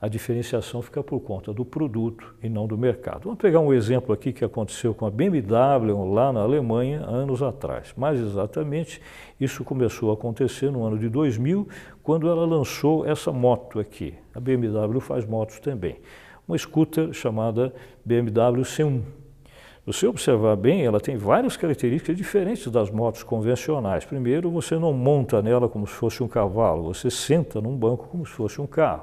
A 0.00 0.08
diferenciação 0.08 0.80
fica 0.80 1.02
por 1.02 1.20
conta 1.20 1.52
do 1.52 1.66
produto 1.66 2.34
e 2.42 2.48
não 2.48 2.66
do 2.66 2.78
mercado. 2.78 3.24
Vamos 3.24 3.38
pegar 3.38 3.60
um 3.60 3.74
exemplo 3.74 4.14
aqui 4.14 4.32
que 4.32 4.42
aconteceu 4.42 4.94
com 4.94 5.04
a 5.04 5.10
BMW 5.10 6.14
lá 6.14 6.32
na 6.32 6.40
Alemanha 6.40 7.04
anos 7.04 7.42
atrás. 7.42 7.92
Mais 7.94 8.18
exatamente, 8.18 9.02
isso 9.38 9.62
começou 9.64 10.10
a 10.10 10.14
acontecer 10.14 10.70
no 10.70 10.82
ano 10.82 10.98
de 10.98 11.10
2000, 11.10 11.68
quando 12.02 12.26
ela 12.30 12.46
lançou 12.46 13.04
essa 13.04 13.30
moto 13.30 13.78
aqui. 13.78 14.14
A 14.34 14.40
BMW 14.40 14.98
faz 14.98 15.26
motos 15.26 15.60
também. 15.60 15.98
Uma 16.46 16.58
scooter 16.58 17.12
chamada 17.12 17.72
BMW 18.04 18.62
C1 18.62 19.02
você 19.86 20.06
observar 20.06 20.56
bem, 20.56 20.82
ela 20.86 20.98
tem 20.98 21.14
várias 21.14 21.58
características 21.58 22.16
diferentes 22.16 22.66
das 22.68 22.90
motos 22.90 23.22
convencionais. 23.22 24.02
Primeiro, 24.06 24.50
você 24.50 24.78
não 24.78 24.94
monta 24.94 25.42
nela 25.42 25.68
como 25.68 25.86
se 25.86 25.92
fosse 25.92 26.22
um 26.22 26.28
cavalo, 26.28 26.84
você 26.84 27.10
senta 27.10 27.60
num 27.60 27.76
banco 27.76 28.08
como 28.08 28.24
se 28.24 28.32
fosse 28.32 28.62
um 28.62 28.66
carro. 28.66 29.02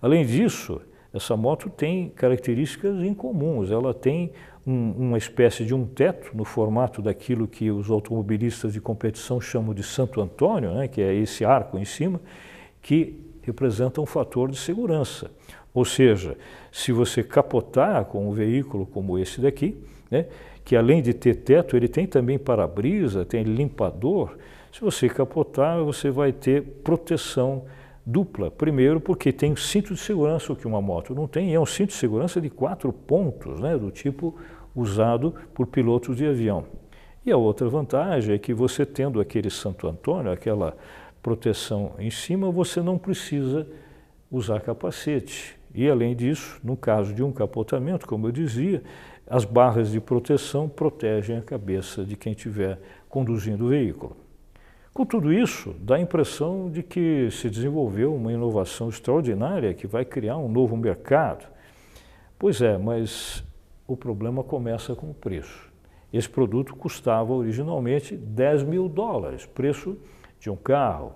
Além 0.00 0.24
disso, 0.24 0.80
essa 1.12 1.36
moto 1.36 1.68
tem 1.68 2.08
características 2.10 3.02
incomuns. 3.02 3.72
Ela 3.72 3.92
tem 3.92 4.30
um, 4.64 4.92
uma 4.92 5.18
espécie 5.18 5.64
de 5.64 5.74
um 5.74 5.84
teto 5.84 6.36
no 6.36 6.44
formato 6.44 7.02
daquilo 7.02 7.48
que 7.48 7.68
os 7.68 7.90
automobilistas 7.90 8.72
de 8.72 8.80
competição 8.80 9.40
chamam 9.40 9.74
de 9.74 9.82
Santo 9.82 10.20
Antônio, 10.20 10.72
né, 10.72 10.86
que 10.86 11.00
é 11.00 11.12
esse 11.12 11.44
arco 11.44 11.76
em 11.76 11.84
cima, 11.84 12.20
que 12.80 13.20
representa 13.42 14.00
um 14.00 14.06
fator 14.06 14.48
de 14.48 14.56
segurança. 14.56 15.32
Ou 15.72 15.84
seja, 15.84 16.36
se 16.72 16.92
você 16.92 17.22
capotar 17.22 18.04
com 18.06 18.28
um 18.28 18.32
veículo 18.32 18.86
como 18.86 19.18
esse 19.18 19.40
daqui, 19.40 19.76
né, 20.10 20.26
que 20.64 20.76
além 20.76 21.00
de 21.00 21.14
ter 21.14 21.36
teto, 21.36 21.76
ele 21.76 21.88
tem 21.88 22.06
também 22.06 22.38
para-brisa, 22.38 23.24
tem 23.24 23.42
limpador, 23.42 24.36
se 24.72 24.80
você 24.80 25.08
capotar, 25.08 25.82
você 25.82 26.10
vai 26.10 26.32
ter 26.32 26.62
proteção 26.62 27.64
dupla. 28.06 28.50
Primeiro, 28.50 29.00
porque 29.00 29.32
tem 29.32 29.54
cinto 29.56 29.94
de 29.94 30.00
segurança, 30.00 30.52
o 30.52 30.56
que 30.56 30.66
uma 30.66 30.80
moto 30.80 31.14
não 31.14 31.26
tem, 31.26 31.50
e 31.50 31.54
é 31.54 31.60
um 31.60 31.66
cinto 31.66 31.88
de 31.88 31.94
segurança 31.94 32.40
de 32.40 32.48
quatro 32.48 32.92
pontos, 32.92 33.60
né, 33.60 33.76
do 33.76 33.90
tipo 33.90 34.36
usado 34.74 35.34
por 35.54 35.66
pilotos 35.66 36.16
de 36.16 36.26
avião. 36.26 36.64
E 37.24 37.30
a 37.30 37.36
outra 37.36 37.68
vantagem 37.68 38.34
é 38.34 38.38
que 38.38 38.54
você 38.54 38.86
tendo 38.86 39.20
aquele 39.20 39.50
Santo 39.50 39.86
Antônio, 39.86 40.32
aquela 40.32 40.76
proteção 41.22 41.92
em 41.98 42.10
cima, 42.10 42.50
você 42.50 42.80
não 42.80 42.96
precisa 42.96 43.66
usar 44.30 44.60
capacete. 44.60 45.59
E, 45.74 45.88
além 45.88 46.16
disso, 46.16 46.60
no 46.64 46.76
caso 46.76 47.14
de 47.14 47.22
um 47.22 47.32
capotamento, 47.32 48.06
como 48.06 48.26
eu 48.26 48.32
dizia, 48.32 48.82
as 49.26 49.44
barras 49.44 49.92
de 49.92 50.00
proteção 50.00 50.68
protegem 50.68 51.36
a 51.36 51.42
cabeça 51.42 52.04
de 52.04 52.16
quem 52.16 52.32
estiver 52.32 52.80
conduzindo 53.08 53.66
o 53.66 53.68
veículo. 53.68 54.16
Com 54.92 55.06
tudo 55.06 55.32
isso, 55.32 55.74
dá 55.80 55.94
a 55.94 56.00
impressão 56.00 56.68
de 56.68 56.82
que 56.82 57.30
se 57.30 57.48
desenvolveu 57.48 58.12
uma 58.12 58.32
inovação 58.32 58.88
extraordinária 58.88 59.72
que 59.72 59.86
vai 59.86 60.04
criar 60.04 60.36
um 60.36 60.48
novo 60.48 60.76
mercado. 60.76 61.46
Pois 62.36 62.60
é, 62.60 62.76
mas 62.76 63.44
o 63.86 63.96
problema 63.96 64.42
começa 64.42 64.94
com 64.96 65.10
o 65.10 65.14
preço. 65.14 65.70
Esse 66.12 66.28
produto 66.28 66.74
custava 66.74 67.32
originalmente 67.32 68.16
10 68.16 68.64
mil 68.64 68.88
dólares, 68.88 69.46
preço 69.46 69.96
de 70.40 70.50
um 70.50 70.56
carro. 70.56 71.14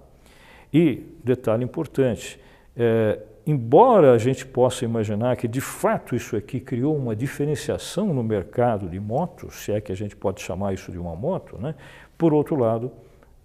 E, 0.72 1.04
detalhe 1.24 1.64
importante, 1.64 2.38
é, 2.76 3.20
embora 3.46 4.12
a 4.12 4.18
gente 4.18 4.46
possa 4.46 4.84
imaginar 4.84 5.36
que 5.36 5.46
de 5.46 5.60
fato 5.60 6.14
isso 6.16 6.36
aqui 6.36 6.60
criou 6.60 6.96
uma 6.96 7.14
diferenciação 7.14 8.12
no 8.12 8.22
mercado 8.22 8.88
de 8.88 8.98
motos, 8.98 9.56
se 9.56 9.72
é 9.72 9.80
que 9.80 9.92
a 9.92 9.96
gente 9.96 10.16
pode 10.16 10.40
chamar 10.40 10.72
isso 10.72 10.90
de 10.90 10.98
uma 10.98 11.14
moto, 11.14 11.58
né? 11.58 11.74
por 12.16 12.32
outro 12.32 12.56
lado, 12.56 12.90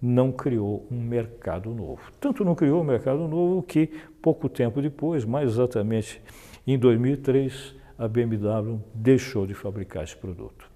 não 0.00 0.32
criou 0.32 0.86
um 0.90 0.98
mercado 0.98 1.70
novo. 1.74 2.00
Tanto 2.18 2.44
não 2.44 2.54
criou 2.54 2.80
um 2.80 2.84
mercado 2.84 3.28
novo 3.28 3.62
que 3.62 3.90
pouco 4.22 4.48
tempo 4.48 4.80
depois, 4.80 5.24
mais 5.24 5.50
exatamente 5.50 6.22
em 6.66 6.78
2003, 6.78 7.74
a 7.98 8.08
BMW 8.08 8.80
deixou 8.94 9.46
de 9.46 9.52
fabricar 9.52 10.04
esse 10.04 10.16
produto. 10.16 10.70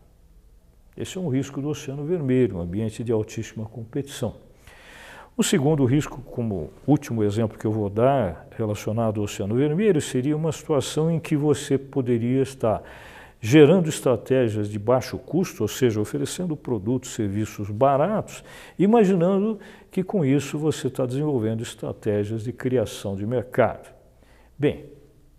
Esse 0.97 1.17
é 1.17 1.21
um 1.21 1.29
risco 1.29 1.61
do 1.61 1.69
Oceano 1.69 2.05
Vermelho, 2.05 2.59
um 2.59 2.61
ambiente 2.61 3.03
de 3.03 3.11
altíssima 3.11 3.65
competição. 3.65 4.37
O 5.37 5.43
segundo 5.43 5.85
risco, 5.85 6.23
como 6.23 6.71
último 6.87 7.25
exemplo 7.25 7.59
que 7.59 7.65
eu 7.65 7.73
vou 7.73 7.91
dar 7.91 8.47
relacionado 8.57 9.19
ao 9.19 9.25
Oceano 9.25 9.57
Vermelho, 9.57 10.01
seria 10.01 10.37
uma 10.37 10.53
situação 10.53 11.11
em 11.11 11.19
que 11.19 11.37
você 11.37 11.77
poderia 11.77 12.41
estar 12.41 12.81
gerando 13.41 13.89
estratégias 13.89 14.69
de 14.69 14.79
baixo 14.79 15.19
custo, 15.19 15.65
ou 15.65 15.69
seja, 15.69 16.01
oferecendo 16.01 16.57
produtos, 16.57 17.15
serviços 17.15 17.69
baratos, 17.69 18.45
imaginando 18.79 19.59
que 19.91 20.05
com 20.05 20.25
isso 20.25 20.57
você 20.57 20.87
está 20.87 21.05
desenvolvendo 21.05 21.65
estratégias 21.65 22.45
de 22.45 22.53
criação 22.53 23.17
de 23.17 23.27
mercado. 23.27 23.93
Bem, 24.57 24.85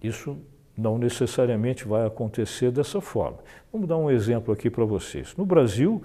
isso 0.04 0.38
não 0.78 0.98
necessariamente 0.98 1.88
vai 1.88 2.06
acontecer 2.06 2.70
dessa 2.70 3.00
forma. 3.00 3.38
Vamos 3.72 3.88
dar 3.88 3.96
um 3.96 4.12
exemplo 4.12 4.54
aqui 4.54 4.70
para 4.70 4.84
vocês. 4.84 5.34
No 5.38 5.46
Brasil, 5.46 6.04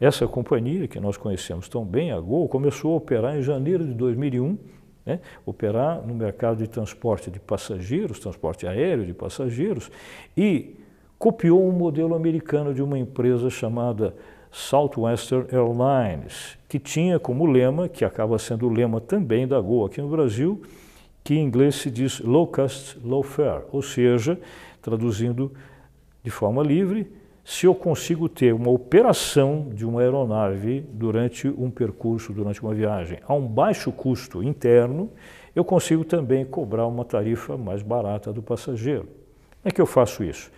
essa 0.00 0.26
companhia, 0.26 0.88
que 0.88 0.98
nós 0.98 1.16
conhecemos 1.16 1.68
tão 1.68 1.84
bem, 1.84 2.12
a 2.12 2.20
Gol, 2.20 2.48
começou 2.48 2.94
a 2.94 2.96
operar 2.96 3.36
em 3.36 3.42
janeiro 3.42 3.84
de 3.84 3.94
2001, 3.94 4.58
né, 5.06 5.20
operar 5.44 6.06
no 6.06 6.14
mercado 6.14 6.58
de 6.58 6.68
transporte 6.68 7.30
de 7.30 7.38
passageiros, 7.38 8.18
transporte 8.18 8.66
aéreo 8.66 9.04
de 9.04 9.14
passageiros, 9.14 9.90
e 10.36 10.76
copiou 11.18 11.66
um 11.66 11.72
modelo 11.72 12.14
americano 12.14 12.74
de 12.74 12.82
uma 12.82 12.98
empresa 12.98 13.48
chamada 13.50 14.14
Southwestern 14.50 15.46
Airlines, 15.52 16.56
que 16.68 16.78
tinha 16.78 17.18
como 17.18 17.44
lema, 17.44 17.88
que 17.88 18.04
acaba 18.04 18.38
sendo 18.38 18.66
o 18.66 18.72
lema 18.72 19.00
também 19.00 19.46
da 19.46 19.60
Gol 19.60 19.86
aqui 19.86 20.00
no 20.00 20.08
Brasil, 20.08 20.62
que 21.22 21.34
em 21.34 21.44
inglês 21.44 21.76
se 21.76 21.90
diz 21.90 22.20
low 22.20 22.46
cost, 22.46 22.98
low 23.02 23.22
fare, 23.22 23.64
ou 23.72 23.82
seja, 23.82 24.38
traduzindo 24.80 25.50
de 26.22 26.30
forma 26.30 26.62
livre, 26.62 27.10
se 27.44 27.66
eu 27.66 27.74
consigo 27.74 28.26
ter 28.26 28.54
uma 28.54 28.70
operação 28.70 29.68
de 29.74 29.84
uma 29.84 30.00
aeronave 30.00 30.80
durante 30.92 31.46
um 31.46 31.70
percurso, 31.70 32.32
durante 32.32 32.62
uma 32.62 32.72
viagem, 32.72 33.18
a 33.28 33.34
um 33.34 33.46
baixo 33.46 33.92
custo 33.92 34.42
interno, 34.42 35.10
eu 35.54 35.62
consigo 35.62 36.04
também 36.04 36.44
cobrar 36.46 36.86
uma 36.86 37.04
tarifa 37.04 37.56
mais 37.58 37.82
barata 37.82 38.32
do 38.32 38.42
passageiro. 38.42 39.02
Como 39.04 39.66
é 39.66 39.70
que 39.70 39.80
eu 39.80 39.84
faço 39.86 40.24
isso? 40.24 40.50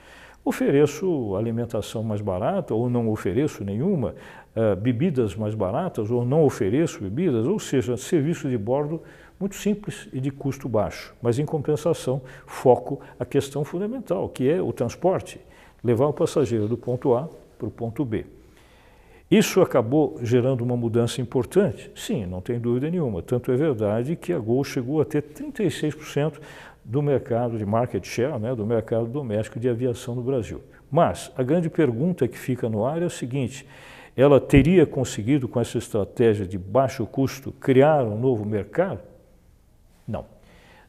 Ofereço 0.45 1.35
alimentação 1.35 2.05
mais 2.05 2.21
barata 2.21 2.73
ou 2.73 2.89
não 2.89 3.11
ofereço 3.11 3.65
nenhuma, 3.65 4.15
uh, 4.55 4.77
bebidas 4.77 5.35
mais 5.35 5.57
baratas 5.57 6.09
ou 6.09 6.25
não 6.25 6.45
ofereço 6.45 7.03
bebidas, 7.03 7.49
ou 7.49 7.59
seja, 7.59 7.97
serviço 7.97 8.49
de 8.49 8.57
bordo 8.57 9.03
muito 9.41 9.57
simples 9.57 10.09
e 10.13 10.21
de 10.21 10.31
custo 10.31 10.69
baixo, 10.69 11.13
mas 11.21 11.41
em 11.41 11.45
compensação, 11.45 12.23
foco 12.47 13.01
a 13.19 13.25
questão 13.25 13.65
fundamental, 13.65 14.29
que 14.29 14.49
é 14.49 14.63
o 14.63 14.73
transporte, 14.73 15.41
levar 15.87 16.07
o 16.07 16.13
passageiro 16.13 16.67
do 16.67 16.77
ponto 16.77 17.15
A 17.15 17.29
para 17.57 17.69
o 17.69 17.71
ponto 17.71 18.05
B. 18.05 18.27
Isso 19.31 19.61
acabou 19.61 20.19
gerando 20.21 20.63
uma 20.63 20.77
mudança 20.77 21.21
importante? 21.21 21.91
Sim, 21.95 22.27
não 22.27 22.41
tem 22.41 22.59
dúvida 22.59 22.91
nenhuma. 22.91 23.23
Tanto 23.23 23.53
é 23.53 23.57
verdade 23.57 24.17
que 24.17 24.33
a 24.33 24.39
Gol 24.39 24.63
chegou 24.65 25.01
a 25.01 25.05
ter 25.05 25.23
36% 25.23 26.35
do 26.85 27.03
mercado 27.03 27.57
de 27.57 27.65
market 27.65 28.05
share, 28.05 28.39
né, 28.39 28.55
do 28.55 28.67
mercado 28.67 29.07
doméstico 29.07 29.59
de 29.59 29.69
aviação 29.69 30.15
no 30.15 30.23
Brasil. 30.23 30.61
Mas 30.91 31.33
a 31.37 31.43
grande 31.43 31.69
pergunta 31.69 32.29
que 32.29 32.39
fica 32.39 32.69
no 32.69 32.85
ar 32.85 33.03
é 33.03 33.07
o 33.07 33.11
seguinte: 33.11 33.67
ela 34.17 34.41
teria 34.41 34.87
conseguido, 34.87 35.49
com 35.49 35.61
essa 35.61 35.79
estratégia 35.79 36.47
de 36.47 36.59
baixo 36.59 37.05
custo, 37.07 37.53
criar 37.53 38.05
um 38.05 38.19
novo 38.19 38.45
mercado? 38.45 39.01
Não. 40.07 40.25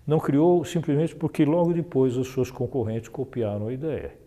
Não 0.06 0.20
criou 0.20 0.64
simplesmente 0.64 1.16
porque 1.16 1.44
logo 1.44 1.74
depois 1.74 2.16
os 2.16 2.28
seus 2.30 2.50
concorrentes 2.50 3.10
copiaram 3.10 3.68
a 3.68 3.74
ideia. 3.74 4.27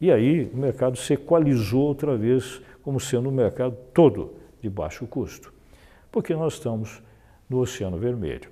E 0.00 0.10
aí 0.10 0.50
o 0.52 0.56
mercado 0.56 0.96
se 0.96 1.12
equalizou 1.12 1.82
outra 1.82 2.16
vez 2.16 2.60
como 2.82 2.98
sendo 2.98 3.28
um 3.28 3.32
mercado 3.32 3.76
todo 3.92 4.34
de 4.60 4.70
baixo 4.70 5.06
custo, 5.06 5.52
porque 6.10 6.34
nós 6.34 6.54
estamos 6.54 7.02
no 7.48 7.58
Oceano 7.58 7.98
Vermelho. 7.98 8.50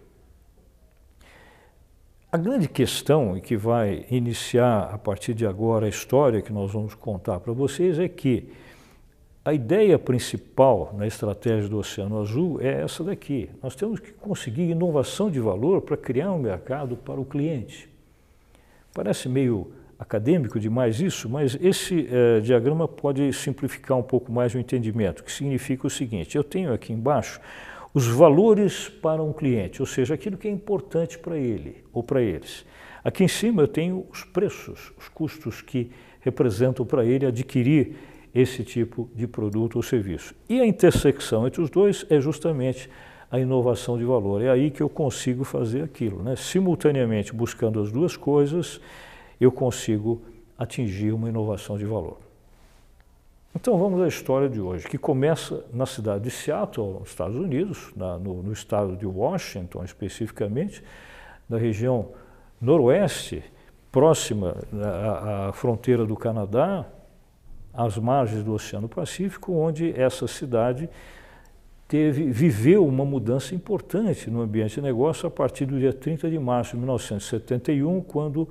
A 2.30 2.36
grande 2.36 2.68
questão 2.68 3.40
que 3.40 3.56
vai 3.56 4.04
iniciar 4.10 4.90
a 4.92 4.98
partir 4.98 5.32
de 5.32 5.46
agora 5.46 5.86
a 5.86 5.88
história 5.88 6.42
que 6.42 6.52
nós 6.52 6.70
vamos 6.70 6.94
contar 6.94 7.40
para 7.40 7.54
vocês 7.54 7.98
é 7.98 8.06
que 8.06 8.52
a 9.42 9.54
ideia 9.54 9.98
principal 9.98 10.94
na 10.94 11.06
estratégia 11.06 11.70
do 11.70 11.78
Oceano 11.78 12.20
Azul 12.20 12.60
é 12.60 12.82
essa 12.82 13.02
daqui. 13.02 13.48
Nós 13.62 13.74
temos 13.74 13.98
que 13.98 14.12
conseguir 14.12 14.68
inovação 14.68 15.30
de 15.30 15.40
valor 15.40 15.80
para 15.80 15.96
criar 15.96 16.30
um 16.32 16.38
mercado 16.38 16.98
para 16.98 17.18
o 17.18 17.24
cliente. 17.24 17.88
Parece 18.92 19.26
meio 19.26 19.72
acadêmico 19.98 20.60
demais 20.60 21.00
isso, 21.00 21.28
mas 21.28 21.58
esse 21.60 22.08
eh, 22.10 22.40
diagrama 22.40 22.86
pode 22.86 23.32
simplificar 23.32 23.98
um 23.98 24.02
pouco 24.02 24.30
mais 24.30 24.54
o 24.54 24.58
entendimento, 24.58 25.24
que 25.24 25.32
significa 25.32 25.86
o 25.86 25.90
seguinte: 25.90 26.36
eu 26.36 26.44
tenho 26.44 26.72
aqui 26.72 26.92
embaixo 26.92 27.40
os 27.92 28.06
valores 28.06 28.88
para 28.88 29.22
um 29.22 29.32
cliente, 29.32 29.82
ou 29.82 29.86
seja, 29.86 30.14
aquilo 30.14 30.36
que 30.36 30.46
é 30.46 30.50
importante 30.50 31.18
para 31.18 31.36
ele 31.36 31.84
ou 31.92 32.02
para 32.02 32.22
eles. 32.22 32.64
Aqui 33.02 33.24
em 33.24 33.28
cima 33.28 33.62
eu 33.62 33.68
tenho 33.68 34.06
os 34.10 34.22
preços, 34.22 34.92
os 34.98 35.08
custos 35.08 35.62
que 35.62 35.90
representam 36.20 36.84
para 36.84 37.04
ele 37.04 37.26
adquirir 37.26 37.96
esse 38.34 38.62
tipo 38.62 39.08
de 39.14 39.26
produto 39.26 39.76
ou 39.76 39.82
serviço. 39.82 40.34
E 40.48 40.60
a 40.60 40.66
intersecção 40.66 41.46
entre 41.46 41.60
os 41.60 41.70
dois 41.70 42.04
é 42.10 42.20
justamente 42.20 42.88
a 43.30 43.38
inovação 43.38 43.98
de 43.98 44.04
valor. 44.04 44.42
É 44.42 44.50
aí 44.50 44.70
que 44.70 44.82
eu 44.82 44.88
consigo 44.88 45.44
fazer 45.44 45.82
aquilo. 45.82 46.22
Né? 46.22 46.36
Simultaneamente, 46.36 47.34
buscando 47.34 47.80
as 47.80 47.90
duas 47.90 48.16
coisas, 48.16 48.80
eu 49.40 49.52
consigo 49.52 50.22
atingir 50.58 51.12
uma 51.12 51.28
inovação 51.28 51.78
de 51.78 51.84
valor. 51.84 52.18
Então 53.54 53.78
vamos 53.78 54.00
à 54.02 54.06
história 54.06 54.48
de 54.48 54.60
hoje, 54.60 54.86
que 54.86 54.98
começa 54.98 55.64
na 55.72 55.86
cidade 55.86 56.24
de 56.24 56.30
Seattle, 56.30 56.98
nos 57.00 57.08
Estados 57.08 57.36
Unidos, 57.36 57.92
na, 57.96 58.18
no, 58.18 58.42
no, 58.42 58.52
estado 58.52 58.96
de 58.96 59.06
Washington 59.06 59.82
especificamente, 59.84 60.82
na 61.48 61.56
região 61.56 62.10
noroeste, 62.60 63.42
próxima 63.90 64.54
à, 64.82 65.48
à 65.48 65.52
fronteira 65.52 66.04
do 66.04 66.14
Canadá, 66.14 66.86
às 67.72 67.96
margens 67.96 68.42
do 68.42 68.52
Oceano 68.52 68.88
Pacífico, 68.88 69.52
onde 69.52 69.98
essa 69.98 70.26
cidade 70.26 70.88
teve, 71.86 72.30
viveu 72.30 72.86
uma 72.86 73.04
mudança 73.04 73.54
importante 73.54 74.30
no 74.30 74.42
ambiente 74.42 74.74
de 74.74 74.82
negócio 74.82 75.26
a 75.26 75.30
partir 75.30 75.64
do 75.64 75.78
dia 75.78 75.92
30 75.92 76.28
de 76.28 76.38
março 76.38 76.72
de 76.72 76.78
1971, 76.78 78.02
quando, 78.02 78.48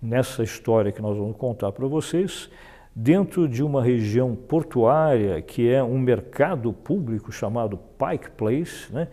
nessa 0.00 0.42
história 0.42 0.92
que 0.92 1.02
nós 1.02 1.16
vamos 1.16 1.36
contar 1.36 1.72
para 1.72 1.86
vocês, 1.86 2.50
dentro 2.94 3.46
de 3.46 3.62
uma 3.62 3.82
região 3.82 4.34
portuária 4.34 5.42
que 5.42 5.68
é 5.68 5.82
um 5.82 5.98
mercado 5.98 6.72
público 6.72 7.30
chamado 7.30 7.78
Pike 7.98 8.30
Place, 8.30 8.92
né? 8.92 9.08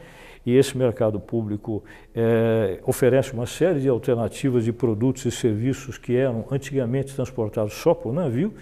e 0.45 0.55
esse 0.55 0.77
mercado 0.77 1.19
público 1.19 1.83
é, 2.13 2.79
oferece 2.85 3.33
uma 3.33 3.45
série 3.45 3.81
de 3.81 3.89
alternativas 3.89 4.63
de 4.63 4.71
produtos 4.71 5.25
e 5.25 5.31
serviços 5.31 5.97
que 5.97 6.15
eram 6.15 6.45
antigamente 6.51 7.13
transportados 7.13 7.73
só 7.73 7.93
por 7.93 8.13
navio. 8.13 8.53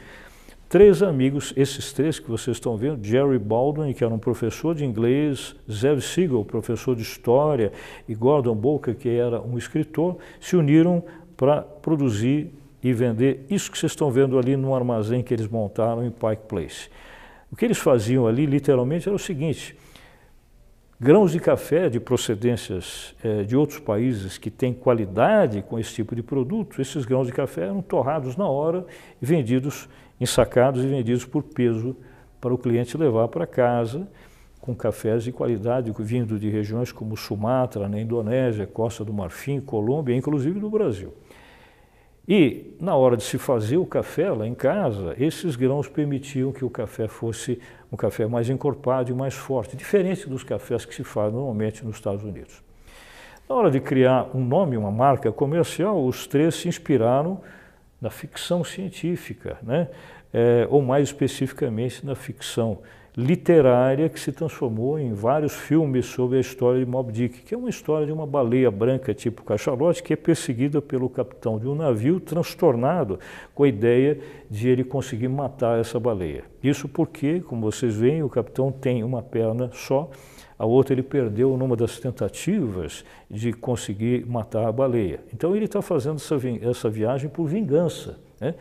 Três 0.71 1.03
amigos, 1.03 1.53
esses 1.57 1.91
três 1.91 2.17
que 2.17 2.31
vocês 2.31 2.55
estão 2.55 2.77
vendo, 2.77 3.05
Jerry 3.05 3.37
Baldwin, 3.37 3.91
que 3.91 4.05
era 4.05 4.13
um 4.13 4.17
professor 4.17 4.73
de 4.73 4.85
inglês, 4.85 5.53
Zev 5.69 5.99
Siegel, 5.99 6.45
professor 6.45 6.95
de 6.95 7.01
história, 7.01 7.73
e 8.07 8.15
Gordon 8.15 8.55
Boca, 8.55 8.93
que 8.93 9.09
era 9.09 9.41
um 9.41 9.57
escritor, 9.57 10.17
se 10.39 10.55
uniram 10.55 11.03
para 11.41 11.63
produzir 11.63 12.53
e 12.83 12.93
vender 12.93 13.47
isso 13.49 13.71
que 13.71 13.75
vocês 13.79 13.93
estão 13.93 14.11
vendo 14.11 14.37
ali 14.37 14.55
no 14.55 14.75
armazém 14.75 15.23
que 15.23 15.33
eles 15.33 15.47
montaram 15.47 16.05
em 16.05 16.11
Pike 16.11 16.43
Place. 16.47 16.87
O 17.51 17.55
que 17.55 17.65
eles 17.65 17.79
faziam 17.79 18.27
ali, 18.27 18.45
literalmente, 18.45 19.09
era 19.09 19.15
o 19.15 19.19
seguinte: 19.19 19.75
grãos 20.99 21.31
de 21.31 21.39
café 21.39 21.89
de 21.89 21.99
procedências 21.99 23.15
eh, 23.23 23.41
de 23.41 23.57
outros 23.57 23.79
países 23.79 24.37
que 24.37 24.51
têm 24.51 24.71
qualidade 24.71 25.63
com 25.63 25.79
esse 25.79 25.95
tipo 25.95 26.15
de 26.15 26.21
produto, 26.21 26.79
esses 26.79 27.05
grãos 27.05 27.25
de 27.25 27.33
café 27.33 27.63
eram 27.63 27.81
torrados 27.81 28.37
na 28.37 28.47
hora 28.47 28.85
e 29.19 29.25
vendidos, 29.25 29.89
ensacados 30.19 30.83
e 30.83 30.87
vendidos 30.87 31.25
por 31.25 31.41
peso 31.41 31.95
para 32.39 32.53
o 32.53 32.57
cliente 32.57 32.95
levar 32.95 33.27
para 33.29 33.47
casa 33.47 34.07
com 34.61 34.75
cafés 34.75 35.23
de 35.23 35.31
qualidade 35.31 35.91
vindo 35.99 36.37
de 36.37 36.49
regiões 36.49 36.91
como 36.91 37.17
Sumatra, 37.17 37.89
na 37.89 37.99
Indonésia, 37.99 38.67
Costa 38.67 39.03
do 39.03 39.11
Marfim, 39.11 39.59
Colômbia, 39.59 40.15
inclusive 40.15 40.59
do 40.59 40.69
Brasil. 40.69 41.11
E, 42.27 42.75
na 42.79 42.95
hora 42.95 43.17
de 43.17 43.23
se 43.23 43.37
fazer 43.37 43.77
o 43.77 43.85
café 43.85 44.31
lá 44.31 44.47
em 44.47 44.53
casa, 44.53 45.15
esses 45.19 45.55
grãos 45.55 45.87
permitiam 45.87 46.51
que 46.51 46.63
o 46.63 46.69
café 46.69 47.07
fosse 47.07 47.59
um 47.91 47.97
café 47.97 48.27
mais 48.27 48.49
encorpado 48.49 49.11
e 49.11 49.13
mais 49.13 49.33
forte, 49.33 49.75
diferente 49.75 50.29
dos 50.29 50.43
cafés 50.43 50.85
que 50.85 50.93
se 50.93 51.03
fazem 51.03 51.33
normalmente 51.33 51.83
nos 51.83 51.95
Estados 51.95 52.23
Unidos. 52.23 52.61
Na 53.49 53.55
hora 53.55 53.71
de 53.71 53.79
criar 53.79 54.29
um 54.33 54.43
nome, 54.43 54.77
uma 54.77 54.91
marca 54.91 55.31
comercial, 55.31 56.05
os 56.05 56.25
três 56.25 56.55
se 56.55 56.69
inspiraram 56.69 57.41
na 57.99 58.09
ficção 58.09 58.63
científica, 58.63 59.57
né? 59.61 59.89
É, 60.33 60.65
ou 60.69 60.81
mais 60.81 61.09
especificamente 61.09 62.05
na 62.05 62.15
ficção 62.15 62.79
literária 63.15 64.07
que 64.07 64.19
se 64.19 64.31
transformou 64.31 64.97
em 64.97 65.13
vários 65.13 65.53
filmes 65.53 66.05
sobre 66.05 66.37
a 66.37 66.41
história 66.41 66.79
de 66.79 66.89
Moby 66.89 67.11
Dick, 67.11 67.41
que 67.41 67.53
é 67.53 67.57
uma 67.57 67.69
história 67.69 68.05
de 68.05 68.11
uma 68.13 68.25
baleia 68.25 68.71
branca 68.71 69.13
tipo 69.13 69.43
cachalote 69.43 70.01
que 70.01 70.13
é 70.13 70.15
perseguida 70.15 70.81
pelo 70.81 71.09
capitão 71.09 71.59
de 71.59 71.67
um 71.67 71.75
navio 71.75 72.19
transtornado 72.19 73.19
com 73.53 73.63
a 73.63 73.67
ideia 73.67 74.17
de 74.49 74.69
ele 74.69 74.83
conseguir 74.83 75.27
matar 75.27 75.79
essa 75.79 75.99
baleia. 75.99 76.45
Isso 76.63 76.87
porque, 76.87 77.41
como 77.41 77.69
vocês 77.69 77.95
veem, 77.95 78.23
o 78.23 78.29
capitão 78.29 78.71
tem 78.71 79.03
uma 79.03 79.21
perna 79.21 79.69
só, 79.73 80.09
a 80.57 80.65
outra 80.65 80.93
ele 80.93 81.03
perdeu 81.03 81.57
numa 81.57 81.75
das 81.75 81.99
tentativas 81.99 83.03
de 83.29 83.51
conseguir 83.51 84.25
matar 84.25 84.65
a 84.67 84.71
baleia. 84.71 85.19
Então 85.33 85.55
ele 85.55 85.65
está 85.65 85.81
fazendo 85.81 86.15
essa, 86.15 86.37
essa 86.61 86.89
viagem 86.89 87.29
por 87.29 87.47
vingança. 87.47 88.19
Né? 88.39 88.53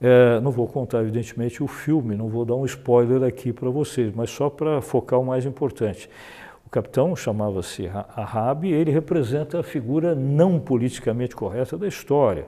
É, 0.00 0.38
não 0.40 0.52
vou 0.52 0.68
contar, 0.68 1.00
evidentemente, 1.00 1.62
o 1.62 1.66
filme, 1.66 2.14
não 2.14 2.28
vou 2.28 2.44
dar 2.44 2.54
um 2.54 2.64
spoiler 2.64 3.24
aqui 3.24 3.52
para 3.52 3.68
vocês, 3.68 4.14
mas 4.14 4.30
só 4.30 4.48
para 4.48 4.80
focar 4.80 5.18
o 5.18 5.24
mais 5.24 5.44
importante. 5.44 6.08
O 6.64 6.70
capitão 6.70 7.16
chamava-se 7.16 7.88
Ahab 7.88 8.68
e 8.68 8.72
ele 8.72 8.90
representa 8.90 9.58
a 9.58 9.62
figura 9.62 10.14
não 10.14 10.60
politicamente 10.60 11.34
correta 11.34 11.76
da 11.76 11.88
história. 11.88 12.46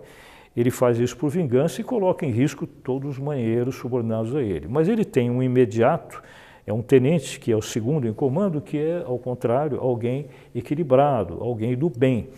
Ele 0.56 0.70
faz 0.70 0.98
isso 0.98 1.16
por 1.16 1.30
vingança 1.30 1.80
e 1.80 1.84
coloca 1.84 2.26
em 2.26 2.30
risco 2.30 2.66
todos 2.66 3.12
os 3.12 3.18
marinheiros 3.18 3.76
subordinados 3.76 4.36
a 4.36 4.42
ele. 4.42 4.68
Mas 4.68 4.88
ele 4.88 5.04
tem 5.04 5.30
um 5.30 5.42
imediato, 5.42 6.22
é 6.66 6.72
um 6.72 6.82
tenente 6.82 7.40
que 7.40 7.50
é 7.50 7.56
o 7.56 7.62
segundo 7.62 8.06
em 8.06 8.12
comando, 8.12 8.60
que 8.60 8.76
é, 8.78 9.02
ao 9.04 9.18
contrário, 9.18 9.80
alguém 9.80 10.26
equilibrado, 10.54 11.38
alguém 11.40 11.76
do 11.76 11.88
bem. 11.88 12.28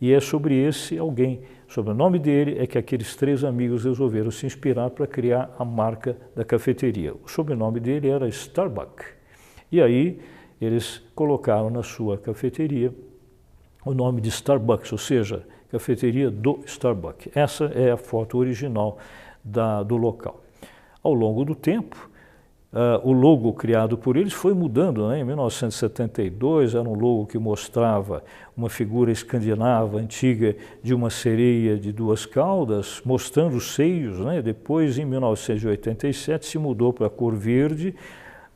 E 0.00 0.12
é 0.12 0.20
sobre 0.20 0.54
esse 0.54 0.98
alguém 0.98 1.40
sobre 1.68 1.92
o 1.92 1.94
nome 1.94 2.18
dele 2.18 2.58
é 2.58 2.66
que 2.66 2.78
aqueles 2.78 3.14
três 3.14 3.44
amigos 3.44 3.84
resolveram 3.84 4.30
se 4.30 4.46
inspirar 4.46 4.90
para 4.90 5.06
criar 5.06 5.54
a 5.58 5.64
marca 5.64 6.16
da 6.34 6.44
cafeteria. 6.44 7.14
O 7.14 7.28
sobrenome 7.28 7.78
dele 7.78 8.08
era 8.08 8.26
Starbucks. 8.26 9.06
E 9.70 9.80
aí 9.80 10.18
eles 10.60 11.02
colocaram 11.14 11.68
na 11.68 11.82
sua 11.82 12.16
cafeteria 12.16 12.92
o 13.84 13.92
nome 13.92 14.20
de 14.20 14.28
Starbucks, 14.30 14.90
ou 14.92 14.98
seja, 14.98 15.46
cafeteria 15.70 16.30
do 16.30 16.60
Starbucks. 16.64 17.36
Essa 17.36 17.66
é 17.66 17.90
a 17.90 17.96
foto 17.96 18.38
original 18.38 18.98
da, 19.44 19.82
do 19.82 19.96
local. 19.96 20.42
Ao 21.02 21.12
longo 21.12 21.44
do 21.44 21.54
tempo, 21.54 22.10
Uh, 22.70 23.00
o 23.02 23.12
logo 23.12 23.50
criado 23.54 23.96
por 23.96 24.14
eles 24.14 24.34
foi 24.34 24.52
mudando. 24.52 25.08
Né? 25.08 25.20
Em 25.20 25.24
1972 25.24 26.74
era 26.74 26.86
um 26.86 26.94
logo 26.94 27.26
que 27.26 27.38
mostrava 27.38 28.22
uma 28.54 28.68
figura 28.68 29.10
escandinava 29.10 29.96
antiga 29.96 30.54
de 30.82 30.92
uma 30.92 31.08
sereia 31.08 31.78
de 31.78 31.92
duas 31.92 32.26
caudas, 32.26 33.00
mostrando 33.06 33.56
os 33.56 33.74
seios. 33.74 34.20
Né? 34.20 34.42
Depois, 34.42 34.98
em 34.98 35.06
1987, 35.06 36.44
se 36.44 36.58
mudou 36.58 36.92
para 36.92 37.06
a 37.06 37.10
cor 37.10 37.34
verde, 37.34 37.94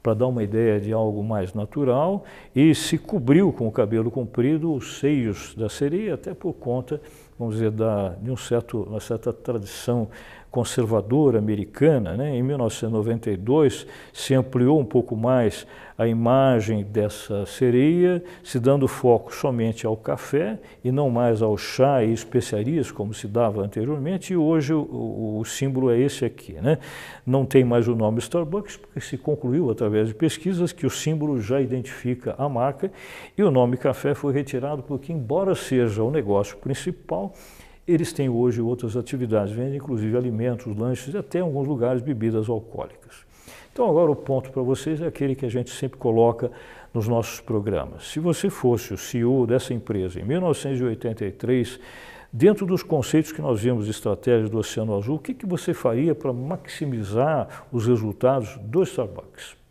para 0.02 0.12
dar 0.12 0.26
uma 0.26 0.42
ideia 0.42 0.78
de 0.78 0.92
algo 0.92 1.22
mais 1.22 1.54
natural, 1.54 2.24
e 2.54 2.74
se 2.74 2.98
cobriu 2.98 3.50
com 3.50 3.66
o 3.66 3.72
cabelo 3.72 4.10
comprido 4.10 4.74
os 4.74 4.98
seios 4.98 5.54
da 5.54 5.70
sereia, 5.70 6.14
até 6.14 6.34
por 6.34 6.52
conta, 6.54 7.00
vamos 7.38 7.54
dizer, 7.54 7.70
da, 7.70 8.10
de 8.20 8.30
um 8.30 8.36
certo, 8.36 8.82
uma 8.82 9.00
certa 9.00 9.32
tradição 9.32 10.08
conservadora 10.52 11.38
americana. 11.38 12.14
Né? 12.14 12.36
Em 12.36 12.42
1992 12.42 13.86
se 14.12 14.34
ampliou 14.34 14.78
um 14.78 14.84
pouco 14.84 15.16
mais 15.16 15.66
a 15.96 16.06
imagem 16.06 16.84
dessa 16.84 17.46
sereia, 17.46 18.22
se 18.42 18.60
dando 18.60 18.86
foco 18.86 19.34
somente 19.34 19.86
ao 19.86 19.96
café 19.96 20.58
e 20.84 20.92
não 20.92 21.08
mais 21.08 21.42
ao 21.42 21.56
chá 21.56 22.04
e 22.04 22.12
especiarias 22.12 22.90
como 22.90 23.14
se 23.14 23.26
dava 23.26 23.62
anteriormente. 23.62 24.34
E 24.34 24.36
hoje 24.36 24.74
o, 24.74 25.38
o 25.38 25.44
símbolo 25.44 25.90
é 25.90 25.98
esse 25.98 26.24
aqui. 26.24 26.52
Né? 26.54 26.78
Não 27.26 27.46
tem 27.46 27.64
mais 27.64 27.88
o 27.88 27.96
nome 27.96 28.18
Starbucks 28.18 28.76
porque 28.76 29.00
se 29.00 29.16
concluiu 29.16 29.70
através 29.70 30.08
de 30.08 30.14
pesquisas 30.14 30.70
que 30.70 30.86
o 30.86 30.90
símbolo 30.90 31.40
já 31.40 31.60
identifica 31.60 32.34
a 32.36 32.48
marca 32.48 32.92
e 33.36 33.42
o 33.42 33.50
nome 33.50 33.78
café 33.78 34.14
foi 34.14 34.34
retirado 34.34 34.82
porque, 34.82 35.12
embora 35.12 35.54
seja 35.54 36.02
o 36.02 36.10
negócio 36.10 36.58
principal, 36.58 37.32
eles 37.86 38.12
têm 38.12 38.28
hoje 38.28 38.60
outras 38.60 38.96
atividades, 38.96 39.52
vendem 39.52 39.76
inclusive 39.76 40.16
alimentos, 40.16 40.76
lanches 40.76 41.14
e 41.14 41.16
até 41.16 41.38
em 41.38 41.42
alguns 41.42 41.66
lugares 41.66 42.02
bebidas 42.02 42.48
alcoólicas. 42.48 43.24
Então 43.72 43.88
agora 43.88 44.10
o 44.10 44.16
ponto 44.16 44.50
para 44.50 44.62
vocês 44.62 45.00
é 45.00 45.06
aquele 45.06 45.34
que 45.34 45.46
a 45.46 45.50
gente 45.50 45.70
sempre 45.70 45.98
coloca 45.98 46.50
nos 46.92 47.08
nossos 47.08 47.40
programas. 47.40 48.04
Se 48.08 48.20
você 48.20 48.50
fosse 48.50 48.92
o 48.92 48.98
CEO 48.98 49.46
dessa 49.46 49.72
empresa 49.72 50.20
em 50.20 50.24
1983, 50.24 51.80
dentro 52.32 52.66
dos 52.66 52.82
conceitos 52.82 53.32
que 53.32 53.40
nós 53.40 53.60
vimos 53.60 53.86
de 53.86 53.90
estratégia 53.90 54.48
do 54.48 54.58
Oceano 54.58 54.96
Azul, 54.96 55.16
o 55.16 55.18
que, 55.18 55.32
que 55.32 55.46
você 55.46 55.72
faria 55.72 56.14
para 56.14 56.32
maximizar 56.32 57.66
os 57.72 57.86
resultados 57.86 58.58
do 58.58 58.82
Starbucks? 58.82 59.61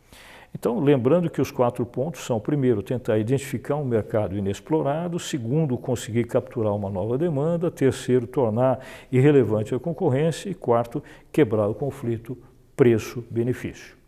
Então, 0.54 0.80
lembrando 0.80 1.30
que 1.30 1.42
os 1.42 1.50
quatro 1.50 1.86
pontos 1.86 2.22
são, 2.22 2.40
primeiro, 2.40 2.84
tentar 2.84 3.18
identificar 3.18 3.78
um 3.78 3.86
mercado 3.86 4.38
inexplorado, 4.38 5.18
segundo, 5.18 5.78
conseguir 5.78 6.26
capturar 6.26 6.76
uma 6.76 6.90
nova 6.90 7.18
demanda, 7.18 7.72
terceiro, 7.72 8.28
tornar 8.28 8.80
irrelevante 9.12 9.74
a 9.74 9.80
concorrência 9.80 10.50
e 10.50 10.54
quarto, 10.54 11.02
quebrar 11.32 11.68
o 11.68 11.74
conflito 11.74 12.38
preço-benefício. 12.76 14.02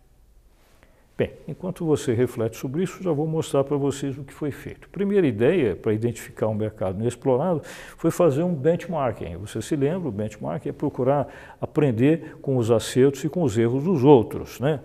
Bem, 1.15 1.31
enquanto 1.47 1.85
você 1.85 2.11
reflete 2.11 2.57
sobre 2.57 2.81
isso, 2.83 3.03
já 3.03 3.11
vou 3.11 3.27
mostrar 3.27 3.63
para 3.63 3.77
vocês 3.77 4.17
o 4.17 4.23
que 4.23 4.33
foi 4.33 4.49
feito. 4.49 4.89
Primeira 4.89 5.27
ideia 5.27 5.75
para 5.75 5.93
identificar 5.93 6.47
um 6.47 6.55
mercado 6.55 6.99
inexplorado 6.99 7.61
foi 7.97 8.09
fazer 8.09 8.41
um 8.41 8.53
benchmarking. 8.53 9.37
Você 9.37 9.61
se 9.61 9.75
lembra, 9.75 10.09
o 10.09 10.11
benchmarking 10.11 10.69
é 10.69 10.71
procurar 10.71 11.27
aprender 11.61 12.37
com 12.41 12.57
os 12.57 12.71
acertos 12.71 13.23
e 13.23 13.29
com 13.29 13.43
os 13.43 13.57
erros 13.59 13.83
dos 13.83 14.03
outros, 14.03 14.59
né? 14.59 14.79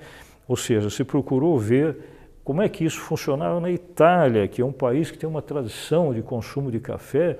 Ou 0.48 0.56
seja, 0.56 0.88
se 0.88 1.04
procurou 1.04 1.58
ver 1.58 1.96
como 2.42 2.62
é 2.62 2.68
que 2.68 2.82
isso 2.82 2.98
funcionava 2.98 3.60
na 3.60 3.70
Itália, 3.70 4.48
que 4.48 4.62
é 4.62 4.64
um 4.64 4.72
país 4.72 5.10
que 5.10 5.18
tem 5.18 5.28
uma 5.28 5.42
tradição 5.42 6.14
de 6.14 6.22
consumo 6.22 6.72
de 6.72 6.80
café 6.80 7.36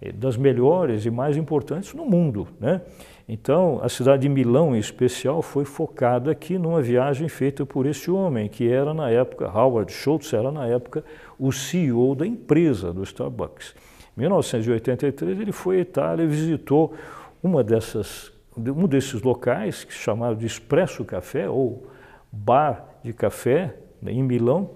eh, 0.00 0.10
das 0.10 0.38
melhores 0.38 1.04
e 1.04 1.10
mais 1.10 1.36
importantes 1.36 1.92
no 1.92 2.06
mundo. 2.06 2.48
Né? 2.58 2.80
Então, 3.28 3.80
a 3.82 3.88
cidade 3.90 4.22
de 4.22 4.28
Milão, 4.30 4.74
em 4.74 4.78
especial, 4.78 5.42
foi 5.42 5.66
focada 5.66 6.30
aqui 6.30 6.56
numa 6.56 6.80
viagem 6.80 7.28
feita 7.28 7.66
por 7.66 7.84
esse 7.84 8.10
homem, 8.10 8.48
que 8.48 8.66
era 8.66 8.94
na 8.94 9.10
época, 9.10 9.46
Howard 9.46 9.92
Schultz 9.92 10.32
era 10.32 10.50
na 10.50 10.66
época 10.66 11.04
o 11.38 11.52
CEO 11.52 12.14
da 12.14 12.26
empresa 12.26 12.94
do 12.94 13.02
Starbucks. 13.02 13.74
Em 14.16 14.20
1983, 14.20 15.38
ele 15.38 15.52
foi 15.52 15.76
à 15.76 15.80
Itália 15.80 16.24
e 16.24 16.26
visitou 16.26 16.94
uma 17.42 17.62
dessas, 17.62 18.32
um 18.56 18.88
desses 18.88 19.20
locais, 19.20 19.84
que 19.84 19.92
de 20.38 20.46
Espresso 20.46 21.04
Café, 21.04 21.46
ou 21.46 21.86
bar 22.36 22.98
de 23.02 23.12
café 23.12 23.74
né, 24.00 24.12
em 24.12 24.22
Milão 24.22 24.70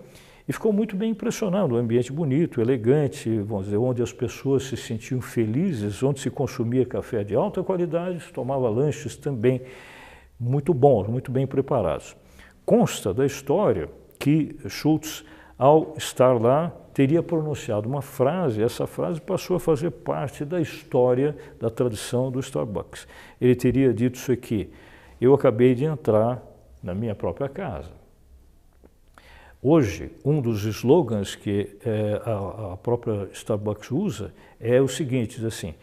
e 0.48 0.52
ficou 0.52 0.72
muito 0.72 0.96
bem 0.96 1.12
impressionado, 1.12 1.76
um 1.76 1.78
ambiente 1.78 2.12
bonito, 2.12 2.60
elegante, 2.60 3.38
vamos 3.38 3.66
dizer, 3.66 3.76
onde 3.76 4.02
as 4.02 4.12
pessoas 4.12 4.64
se 4.64 4.76
sentiam 4.76 5.20
felizes, 5.20 6.02
onde 6.02 6.18
se 6.18 6.28
consumia 6.28 6.84
café 6.84 7.22
de 7.22 7.36
alta 7.36 7.62
qualidade, 7.62 8.20
se 8.20 8.32
tomava 8.32 8.68
lanches 8.68 9.14
também 9.14 9.62
muito 10.40 10.74
bons, 10.74 11.06
muito 11.06 11.30
bem 11.30 11.46
preparados. 11.46 12.16
Consta 12.66 13.14
da 13.14 13.24
história 13.24 13.88
que 14.18 14.56
Schultz, 14.68 15.24
ao 15.56 15.94
estar 15.96 16.32
lá, 16.32 16.74
teria 16.92 17.22
pronunciado 17.22 17.88
uma 17.88 18.02
frase, 18.02 18.60
essa 18.60 18.88
frase 18.88 19.20
passou 19.20 19.56
a 19.56 19.60
fazer 19.60 19.92
parte 19.92 20.44
da 20.44 20.60
história, 20.60 21.36
da 21.60 21.70
tradição 21.70 22.28
do 22.28 22.40
Starbucks. 22.40 23.06
Ele 23.40 23.54
teria 23.54 23.94
dito 23.94 24.16
isso 24.16 24.32
aqui, 24.32 24.68
eu 25.20 25.32
acabei 25.32 25.76
de 25.76 25.84
entrar 25.84 26.49
na 26.82 26.94
minha 26.94 27.14
própria 27.14 27.48
casa. 27.48 27.90
Hoje, 29.62 30.10
um 30.24 30.40
dos 30.40 30.64
slogans 30.64 31.34
que 31.34 31.76
é, 31.84 32.22
a, 32.24 32.72
a, 32.72 32.76
própria 32.78 33.28
Starbucks 33.32 33.90
usa 33.90 34.32
é 34.58 34.80
o 34.80 34.88
seguinte, 34.88 35.36
diz 35.36 35.44
assim, 35.44 35.74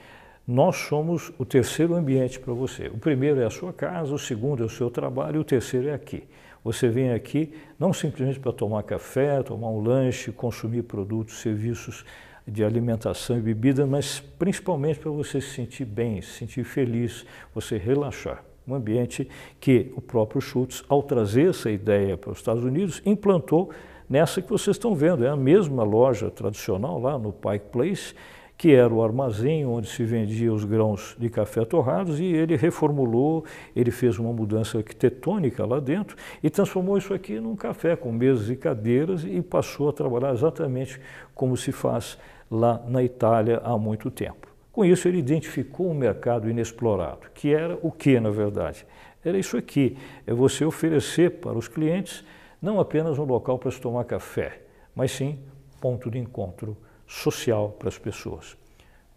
nós 0.48 0.78
somos 0.78 1.32
o 1.38 1.46
terceiro 1.46 1.94
ambiente 1.94 2.40
para 2.40 2.54
você. 2.54 2.88
O 2.88 2.98
primeiro 2.98 3.40
é 3.40 3.46
a 3.46 3.52
sua 3.52 3.72
casa, 3.72 4.12
o 4.14 4.18
segundo 4.18 4.64
é 4.64 4.66
o 4.66 4.70
seu 4.70 4.90
trabalho 4.90 5.36
e 5.36 5.40
o 5.40 5.44
terceiro 5.44 5.90
é 5.90 5.94
aqui. 5.94 6.24
Você 6.64 6.90
vem 6.90 7.12
aqui 7.12 7.54
não 7.78 7.94
simplesmente 7.94 8.40
para 8.40 8.52
tomar 8.52 8.82
café, 8.82 9.44
tomar 9.44 9.70
um 9.70 9.80
lanche, 9.80 10.32
consumir 10.32 10.82
produtos, 10.84 11.40
serviços 11.40 12.04
de 12.48 12.64
alimentação 12.64 13.38
e 13.38 13.42
bebida, 13.42 13.86
mas 13.86 14.20
principalmente 14.40 14.98
para 15.00 15.12
você 15.12 15.40
se 15.40 15.50
sentir 15.50 15.86
bem, 15.86 16.20
se 16.22 16.32
sentir 16.32 16.64
feliz, 16.64 17.26
você 17.54 17.78
relaxar 17.78 18.44
um 18.68 18.76
ambiente 18.76 19.28
que 19.60 19.92
o 19.96 20.02
próprio 20.02 20.42
Schultz, 20.42 20.84
ao 20.90 21.02
trazer 21.02 21.50
essa 21.50 21.72
ideia 21.72 22.18
para 22.18 22.32
os 22.32 22.40
Estados 22.40 22.64
Unidos, 22.64 23.02
implantou 23.06 23.70
nessa 24.10 24.42
que 24.42 24.50
vocês 24.50 24.76
estão 24.76 24.94
vendo. 24.94 25.24
É 25.24 25.30
a 25.30 25.36
mesma 25.36 25.84
loja 25.84 26.30
tradicional 26.30 27.00
lá 27.00 27.18
no 27.18 27.32
Pike 27.32 27.68
Place, 27.72 28.14
que 28.58 28.74
era 28.74 28.92
o 28.92 29.04
armazém 29.04 29.66
onde 29.66 29.88
se 29.88 30.04
vendia 30.04 30.52
os 30.52 30.66
grãos 30.66 31.16
de 31.20 31.30
café 31.30 31.64
torrados, 31.64 32.20
e 32.20 32.26
ele 32.26 32.56
reformulou, 32.56 33.46
ele 33.76 33.92
fez 33.92 34.18
uma 34.18 34.34
mudança 34.34 34.80
arquitetônica 34.80 35.64
lá 35.64 35.80
dentro 35.80 36.18
e 36.42 36.50
transformou 36.50 36.98
isso 36.98 37.14
aqui 37.14 37.40
num 37.40 37.56
café 37.56 37.96
com 37.96 38.12
mesas 38.12 38.50
e 38.50 38.56
cadeiras 38.56 39.24
e 39.24 39.42
passou 39.42 39.90
a 39.90 39.94
trabalhar 39.94 40.34
exatamente 40.34 41.00
como 41.36 41.56
se 41.56 41.72
faz 41.72 42.18
lá 42.50 42.84
na 42.88 43.04
Itália 43.04 43.62
há 43.64 43.78
muito 43.78 44.10
tempo. 44.10 44.47
Com 44.78 44.86
isso, 44.86 45.08
ele 45.08 45.18
identificou 45.18 45.90
um 45.90 45.94
mercado 45.96 46.48
inexplorado, 46.48 47.32
que 47.34 47.52
era 47.52 47.80
o 47.82 47.92
que, 47.92 48.20
na 48.20 48.30
verdade? 48.30 48.86
Era 49.26 49.36
isso 49.36 49.58
aqui, 49.58 49.98
é 50.28 50.32
você 50.32 50.64
oferecer 50.64 51.40
para 51.40 51.58
os 51.58 51.68
clientes 51.68 52.24
não 52.62 52.80
apenas 52.80 53.18
um 53.18 53.24
local 53.24 53.58
para 53.58 53.72
se 53.72 53.82
tomar 53.82 54.04
café, 54.04 54.62
mas 54.94 55.10
sim 55.10 55.40
ponto 55.82 56.12
de 56.12 56.20
encontro 56.20 56.78
social 57.08 57.76
para 57.80 57.90
as 57.90 57.98
pessoas. 57.98 58.56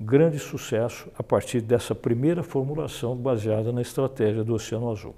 Grande 0.00 0.38
sucesso 0.38 1.10
a 1.14 1.22
partir 1.22 1.60
dessa 1.60 1.94
primeira 1.94 2.42
formulação 2.42 3.14
baseada 3.14 3.70
na 3.70 3.82
estratégia 3.82 4.42
do 4.42 4.54
Oceano 4.54 4.90
Azul. 4.90 5.14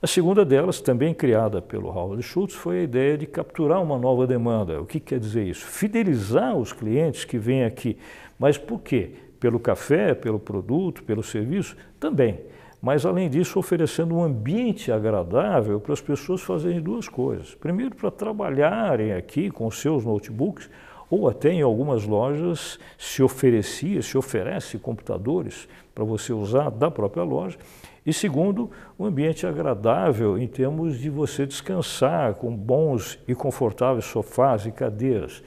A 0.00 0.06
segunda 0.06 0.46
delas, 0.46 0.80
também 0.80 1.12
criada 1.12 1.60
pelo 1.60 1.90
Howard 1.90 2.22
Schultz, 2.22 2.54
foi 2.54 2.78
a 2.78 2.84
ideia 2.84 3.18
de 3.18 3.26
capturar 3.26 3.82
uma 3.82 3.98
nova 3.98 4.26
demanda. 4.26 4.80
O 4.80 4.86
que 4.86 4.98
quer 4.98 5.20
dizer 5.20 5.44
isso? 5.44 5.66
Fidelizar 5.66 6.56
os 6.56 6.72
clientes 6.72 7.26
que 7.26 7.36
vêm 7.36 7.64
aqui. 7.64 7.98
Mas 8.38 8.56
por 8.56 8.80
quê? 8.80 9.12
Pelo 9.42 9.58
café, 9.58 10.14
pelo 10.14 10.38
produto, 10.38 11.02
pelo 11.02 11.20
serviço, 11.20 11.76
também. 11.98 12.38
Mas, 12.80 13.04
além 13.04 13.28
disso, 13.28 13.58
oferecendo 13.58 14.14
um 14.14 14.22
ambiente 14.22 14.92
agradável 14.92 15.80
para 15.80 15.92
as 15.92 16.00
pessoas 16.00 16.40
fazerem 16.42 16.80
duas 16.80 17.08
coisas. 17.08 17.52
Primeiro, 17.56 17.96
para 17.96 18.08
trabalharem 18.08 19.12
aqui 19.12 19.50
com 19.50 19.68
seus 19.68 20.04
notebooks, 20.04 20.70
ou 21.10 21.28
até 21.28 21.50
em 21.50 21.60
algumas 21.60 22.04
lojas 22.04 22.78
se 22.96 23.20
oferecia, 23.20 24.00
se 24.00 24.16
oferece 24.16 24.78
computadores 24.78 25.68
para 25.92 26.04
você 26.04 26.32
usar 26.32 26.70
da 26.70 26.88
própria 26.88 27.24
loja. 27.24 27.58
E 28.06 28.12
segundo, 28.12 28.70
um 28.96 29.06
ambiente 29.06 29.44
agradável 29.44 30.38
em 30.38 30.46
termos 30.46 31.00
de 31.00 31.10
você 31.10 31.44
descansar 31.46 32.34
com 32.34 32.54
bons 32.54 33.18
e 33.26 33.34
confortáveis 33.34 34.04
sofás 34.04 34.66
e 34.66 34.70
cadeiras. 34.70 35.42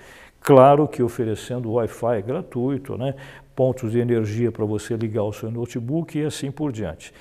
Claro 0.45 0.87
que 0.87 1.01
oferecendo 1.01 1.71
Wi-Fi 1.71 2.21
gratuito, 2.21 2.95
né, 2.95 3.15
pontos 3.55 3.91
de 3.91 3.99
energia 3.99 4.51
para 4.51 4.65
você 4.65 4.95
ligar 4.95 5.23
o 5.23 5.33
seu 5.33 5.49
notebook 5.49 6.17
e 6.17 6.25
assim 6.25 6.51
por 6.51 6.71
diante. 6.71 7.13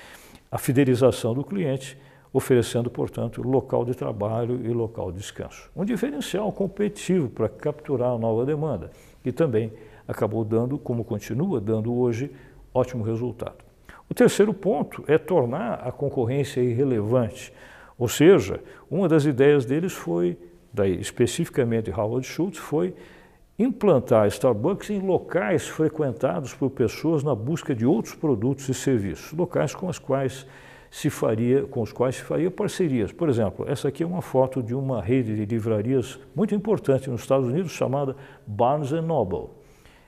A 0.51 0.57
fidelização 0.57 1.33
do 1.33 1.43
cliente, 1.43 1.97
oferecendo, 2.33 2.89
portanto, 2.89 3.41
local 3.41 3.85
de 3.85 3.95
trabalho 3.95 4.59
e 4.65 4.69
local 4.69 5.11
de 5.11 5.19
descanso. 5.19 5.69
Um 5.75 5.85
diferencial 5.85 6.51
competitivo 6.51 7.29
para 7.29 7.47
capturar 7.47 8.11
a 8.11 8.17
nova 8.17 8.45
demanda, 8.45 8.91
que 9.23 9.31
também 9.31 9.71
acabou 10.07 10.43
dando, 10.43 10.77
como 10.77 11.03
continua 11.03 11.61
dando 11.61 11.93
hoje, 11.95 12.29
ótimo 12.73 13.03
resultado. 13.03 13.63
O 14.09 14.13
terceiro 14.13 14.53
ponto 14.53 15.03
é 15.07 15.17
tornar 15.17 15.75
a 15.75 15.91
concorrência 15.91 16.61
irrelevante, 16.61 17.51
ou 17.97 18.09
seja, 18.09 18.61
uma 18.91 19.07
das 19.07 19.25
ideias 19.25 19.65
deles 19.65 19.93
foi, 19.93 20.37
daí, 20.73 20.99
especificamente 20.99 21.89
Howard 21.89 22.27
Schultz, 22.27 22.57
foi 22.57 22.93
implantar 23.57 24.27
Starbucks 24.27 24.89
em 24.89 24.99
locais 24.99 25.67
frequentados 25.67 26.53
por 26.53 26.69
pessoas 26.69 27.23
na 27.23 27.33
busca 27.33 27.73
de 27.73 27.85
outros 27.85 28.13
produtos 28.13 28.67
e 28.67 28.73
serviços, 28.73 29.31
locais 29.31 29.73
com 29.73 29.87
os 29.87 29.97
quais 29.97 30.45
se 30.91 31.09
faria, 31.09 31.63
com 31.63 31.81
os 31.81 31.91
quais 31.91 32.15
se 32.15 32.21
faria 32.21 32.51
parcerias. 32.51 33.11
Por 33.11 33.29
exemplo, 33.29 33.65
essa 33.69 33.87
aqui 33.87 34.03
é 34.03 34.05
uma 34.05 34.21
foto 34.21 34.61
de 34.61 34.73
uma 34.73 35.01
rede 35.01 35.35
de 35.35 35.45
livrarias 35.45 36.19
muito 36.35 36.53
importante 36.55 37.09
nos 37.09 37.21
Estados 37.21 37.47
Unidos 37.47 37.71
chamada 37.71 38.15
Barnes 38.45 38.91
Noble. 38.91 39.49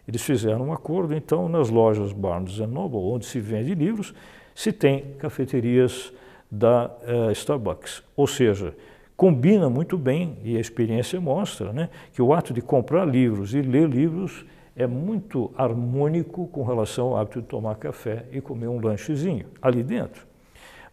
Eles 0.08 0.22
fizeram 0.22 0.68
um 0.68 0.74
acordo, 0.74 1.14
então, 1.14 1.50
nas 1.50 1.70
lojas 1.70 2.14
Barnes 2.14 2.58
Noble, 2.60 3.00
onde 3.00 3.26
se 3.26 3.40
vende 3.40 3.76
livros, 3.76 4.14
se 4.56 4.72
tem 4.72 5.14
cafeterias 5.20 6.14
da 6.50 6.86
uh, 6.88 7.32
Starbucks. 7.32 8.02
Ou 8.16 8.26
seja, 8.26 8.74
combina 9.18 9.68
muito 9.68 9.98
bem, 9.98 10.38
e 10.44 10.56
a 10.56 10.60
experiência 10.60 11.20
mostra, 11.20 11.74
né, 11.74 11.90
que 12.14 12.22
o 12.22 12.32
ato 12.32 12.54
de 12.54 12.62
comprar 12.62 13.04
livros 13.04 13.56
e 13.56 13.62
ler 13.62 13.90
livros 13.90 14.46
é 14.76 14.86
muito 14.86 15.52
harmônico 15.58 16.48
com 16.50 16.64
relação 16.64 17.08
ao 17.08 17.18
hábito 17.18 17.42
de 17.42 17.48
tomar 17.48 17.76
café 17.76 18.26
e 18.32 18.40
comer 18.40 18.68
um 18.68 18.80
lanchezinho 18.80 19.48
ali 19.60 19.82
dentro. 19.82 20.28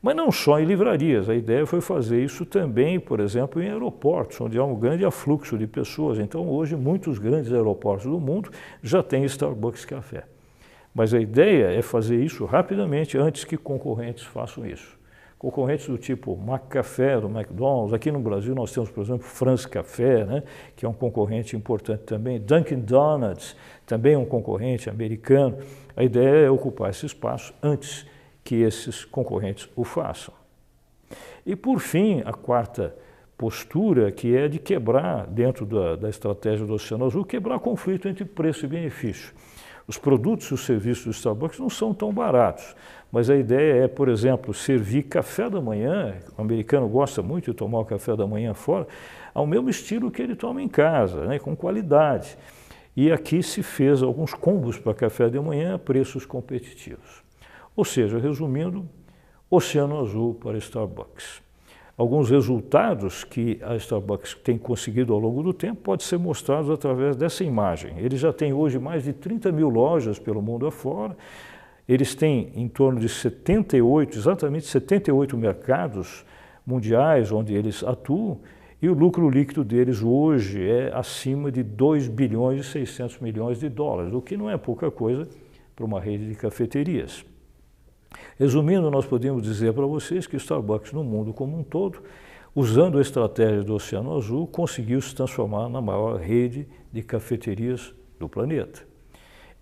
Mas 0.01 0.17
não 0.17 0.33
só 0.33 0.59
em 0.59 0.65
livrarias, 0.65 1.29
a 1.29 1.35
ideia 1.35 1.67
foi 1.67 1.83
fazer 1.83 2.23
isso 2.23 2.47
também, 2.47 2.99
por 2.99 3.21
exemplo, 3.21 3.63
em 3.63 3.71
aeroportos, 3.71 4.41
onde 4.41 4.59
há 4.59 4.65
um 4.65 4.75
grande 4.75 5.05
afluxo 5.05 5.57
de 5.57 5.67
pessoas. 5.67 6.19
Então, 6.19 6.47
hoje, 6.47 6.77
muitos 6.77 7.19
grandes 7.19 7.51
aeroportos 7.53 8.07
do 8.07 8.21
mundo 8.21 8.51
já 8.83 9.03
têm 9.03 9.25
Starbucks 9.25 9.87
Café. 9.87 10.25
Mas 10.95 11.15
a 11.15 11.21
ideia 11.21 11.73
é 11.73 11.81
fazer 11.81 12.23
isso 12.23 12.45
rapidamente 12.45 13.17
antes 13.17 13.45
que 13.45 13.57
concorrentes 13.57 14.25
façam 14.25 14.67
isso. 14.67 14.99
Concorrentes 15.44 15.87
do 15.88 15.98
tipo 15.98 16.40
McCafé, 16.42 17.20
do 17.20 17.28
McDonald's, 17.28 17.92
aqui 17.92 18.11
no 18.11 18.18
Brasil 18.18 18.54
nós 18.54 18.72
temos, 18.72 18.88
por 18.88 19.04
exemplo, 19.04 19.24
France 19.24 19.68
Café, 19.68 20.24
né, 20.24 20.42
que 20.74 20.87
é 20.87 20.88
um 20.88 20.94
concorrente 20.94 21.54
importante 21.54 22.04
também, 22.04 22.40
Dunkin' 22.40 22.80
Donuts, 22.80 23.54
também 23.85 24.16
um 24.16 24.24
concorrente 24.24 24.88
americano. 24.88 25.59
A 25.94 26.02
ideia 26.02 26.46
é 26.46 26.50
ocupar 26.50 26.88
esse 26.88 27.04
espaço 27.04 27.52
antes 27.62 28.07
que 28.42 28.54
esses 28.54 29.04
concorrentes 29.04 29.68
o 29.76 29.85
façam. 29.85 30.33
E, 31.44 31.54
por 31.54 31.78
fim, 31.78 32.22
a 32.24 32.33
quarta 32.33 32.96
postura, 33.37 34.11
que 34.11 34.35
é 34.35 34.48
de 34.48 34.59
quebrar, 34.59 35.26
dentro 35.26 35.66
da, 35.66 35.94
da 35.94 36.09
estratégia 36.09 36.64
do 36.64 36.72
Oceano 36.72 37.04
Azul, 37.04 37.22
quebrar 37.22 37.59
conflito 37.59 38.09
entre 38.09 38.24
preço 38.24 38.64
e 38.64 38.68
benefício. 38.68 39.35
Os 39.87 39.98
produtos 39.98 40.46
e 40.46 40.54
os 40.54 40.64
serviços 40.64 41.04
do 41.04 41.11
Starbucks 41.11 41.59
não 41.59 41.68
são 41.68 41.92
tão 41.92 42.11
baratos, 42.11 42.74
mas 43.14 43.31
a 43.31 43.37
ideia 43.37 43.85
é, 43.85 43.87
por 43.87 44.09
exemplo, 44.09 44.53
servir 44.53 45.05
café 45.05 45.48
da 45.48 45.61
manhã, 45.61 46.16
o 46.37 46.42
americano 46.42 46.88
gosta 46.88 47.22
muito 47.22 47.53
de 47.53 47.57
tomar 47.57 47.79
o 47.79 47.85
café 47.85 48.16
da 48.16 48.27
manhã 48.27 48.53
fora, 48.55 48.88
ao 49.33 49.46
mesmo 49.46 49.70
estilo 49.70 50.11
que 50.11 50.20
ele 50.20 50.35
toma 50.35 50.61
em 50.61 50.66
casa, 50.66 51.24
né, 51.24 51.38
com 51.38 51.55
qualidade. 51.55 52.37
E 52.96 53.12
aqui 53.12 53.40
se 53.40 53.62
fez 53.62 54.03
alguns 54.03 54.35
combos 54.35 54.81
para 54.81 54.92
café 54.92 55.31
da 55.31 55.40
manhã 55.40 55.77
a 55.77 55.79
preços 55.79 56.27
competitivos. 56.27 57.22
Ou 57.77 57.85
seja, 57.85 58.18
resumindo, 58.18 58.85
Oceano 59.48 60.00
Azul 60.00 60.35
para 60.35 60.59
Starbucks. 60.59 61.40
Alguns 61.96 62.29
resultados 62.29 63.22
que 63.22 63.61
a 63.62 63.77
Starbucks 63.77 64.35
tem 64.42 64.59
conseguido 64.59 65.12
ao 65.14 65.20
longo 65.20 65.40
do 65.40 65.55
tempo 65.55 65.83
podem 65.83 66.05
ser 66.05 66.18
mostrados 66.18 66.68
através 66.68 67.14
dessa 67.14 67.44
imagem. 67.44 67.94
Eles 67.98 68.18
já 68.18 68.33
têm 68.33 68.53
hoje 68.53 68.81
mais 68.81 69.05
de 69.05 69.12
30 69.12 69.53
mil 69.53 69.68
lojas 69.68 70.18
pelo 70.18 70.42
mundo 70.42 70.66
afora, 70.66 71.16
eles 71.88 72.14
têm 72.14 72.51
em 72.55 72.68
torno 72.68 72.99
de 72.99 73.09
78, 73.09 74.18
exatamente 74.18 74.66
78 74.66 75.37
mercados 75.37 76.25
mundiais 76.66 77.31
onde 77.31 77.55
eles 77.55 77.83
atuam, 77.83 78.40
e 78.81 78.88
o 78.88 78.94
lucro 78.94 79.31
líquido 79.31 79.64
deles 79.64 80.03
hoje 80.03 80.62
é 80.68 80.90
acima 80.94 81.51
de 81.51 81.62
2 81.62 82.09
bilhões 82.09 82.61
e 82.61 82.64
600 82.64 83.18
milhões 83.18 83.61
de 83.61 83.68
dólares, 83.68 84.12
o 84.12 84.20
que 84.20 84.37
não 84.37 84.51
é 84.51 84.57
pouca 84.57 84.90
coisa 84.90 85.27
para 85.75 85.85
uma 85.85 86.01
rede 86.01 86.29
de 86.29 86.35
cafeterias. 86.35 87.25
Resumindo, 88.38 88.90
nós 88.90 89.07
podemos 89.07 89.42
dizer 89.42 89.73
para 89.73 89.87
vocês 89.87 90.27
que 90.27 90.37
o 90.37 90.38
Starbucks, 90.38 90.92
no 90.92 91.03
mundo 91.03 91.33
como 91.33 91.59
um 91.59 91.62
todo, 91.62 92.03
usando 92.55 92.99
a 92.99 93.01
estratégia 93.01 93.62
do 93.62 93.75
Oceano 93.75 94.16
Azul, 94.16 94.47
conseguiu 94.47 95.01
se 95.01 95.14
transformar 95.14 95.68
na 95.68 95.81
maior 95.81 96.20
rede 96.20 96.68
de 96.92 97.03
cafeterias 97.03 97.94
do 98.18 98.29
planeta. 98.29 98.83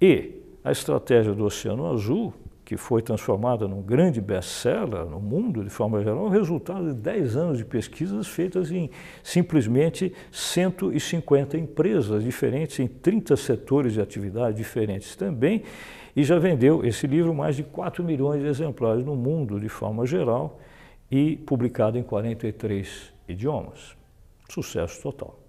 E 0.00 0.41
a 0.64 0.70
estratégia 0.70 1.32
do 1.32 1.44
Oceano 1.44 1.90
Azul, 1.90 2.32
que 2.64 2.76
foi 2.76 3.02
transformada 3.02 3.66
num 3.66 3.82
grande 3.82 4.20
best-seller 4.20 5.04
no 5.04 5.20
mundo, 5.20 5.64
de 5.64 5.70
forma 5.70 6.00
geral, 6.00 6.24
é 6.24 6.28
o 6.28 6.28
resultado 6.28 6.94
de 6.94 7.00
10 7.00 7.36
anos 7.36 7.58
de 7.58 7.64
pesquisas 7.64 8.28
feitas 8.28 8.70
em 8.70 8.88
simplesmente 9.22 10.14
150 10.30 11.58
empresas 11.58 12.22
diferentes, 12.22 12.78
em 12.78 12.86
30 12.86 13.36
setores 13.36 13.92
de 13.94 14.00
atividade 14.00 14.56
diferentes 14.56 15.16
também, 15.16 15.64
e 16.14 16.22
já 16.22 16.38
vendeu 16.38 16.84
esse 16.84 17.06
livro 17.06 17.34
mais 17.34 17.56
de 17.56 17.64
4 17.64 18.04
milhões 18.04 18.40
de 18.40 18.46
exemplares 18.46 19.04
no 19.04 19.16
mundo, 19.16 19.58
de 19.58 19.68
forma 19.68 20.06
geral, 20.06 20.60
e 21.10 21.36
publicado 21.36 21.98
em 21.98 22.02
43 22.02 23.12
idiomas. 23.28 23.96
Sucesso 24.48 25.02
total. 25.02 25.41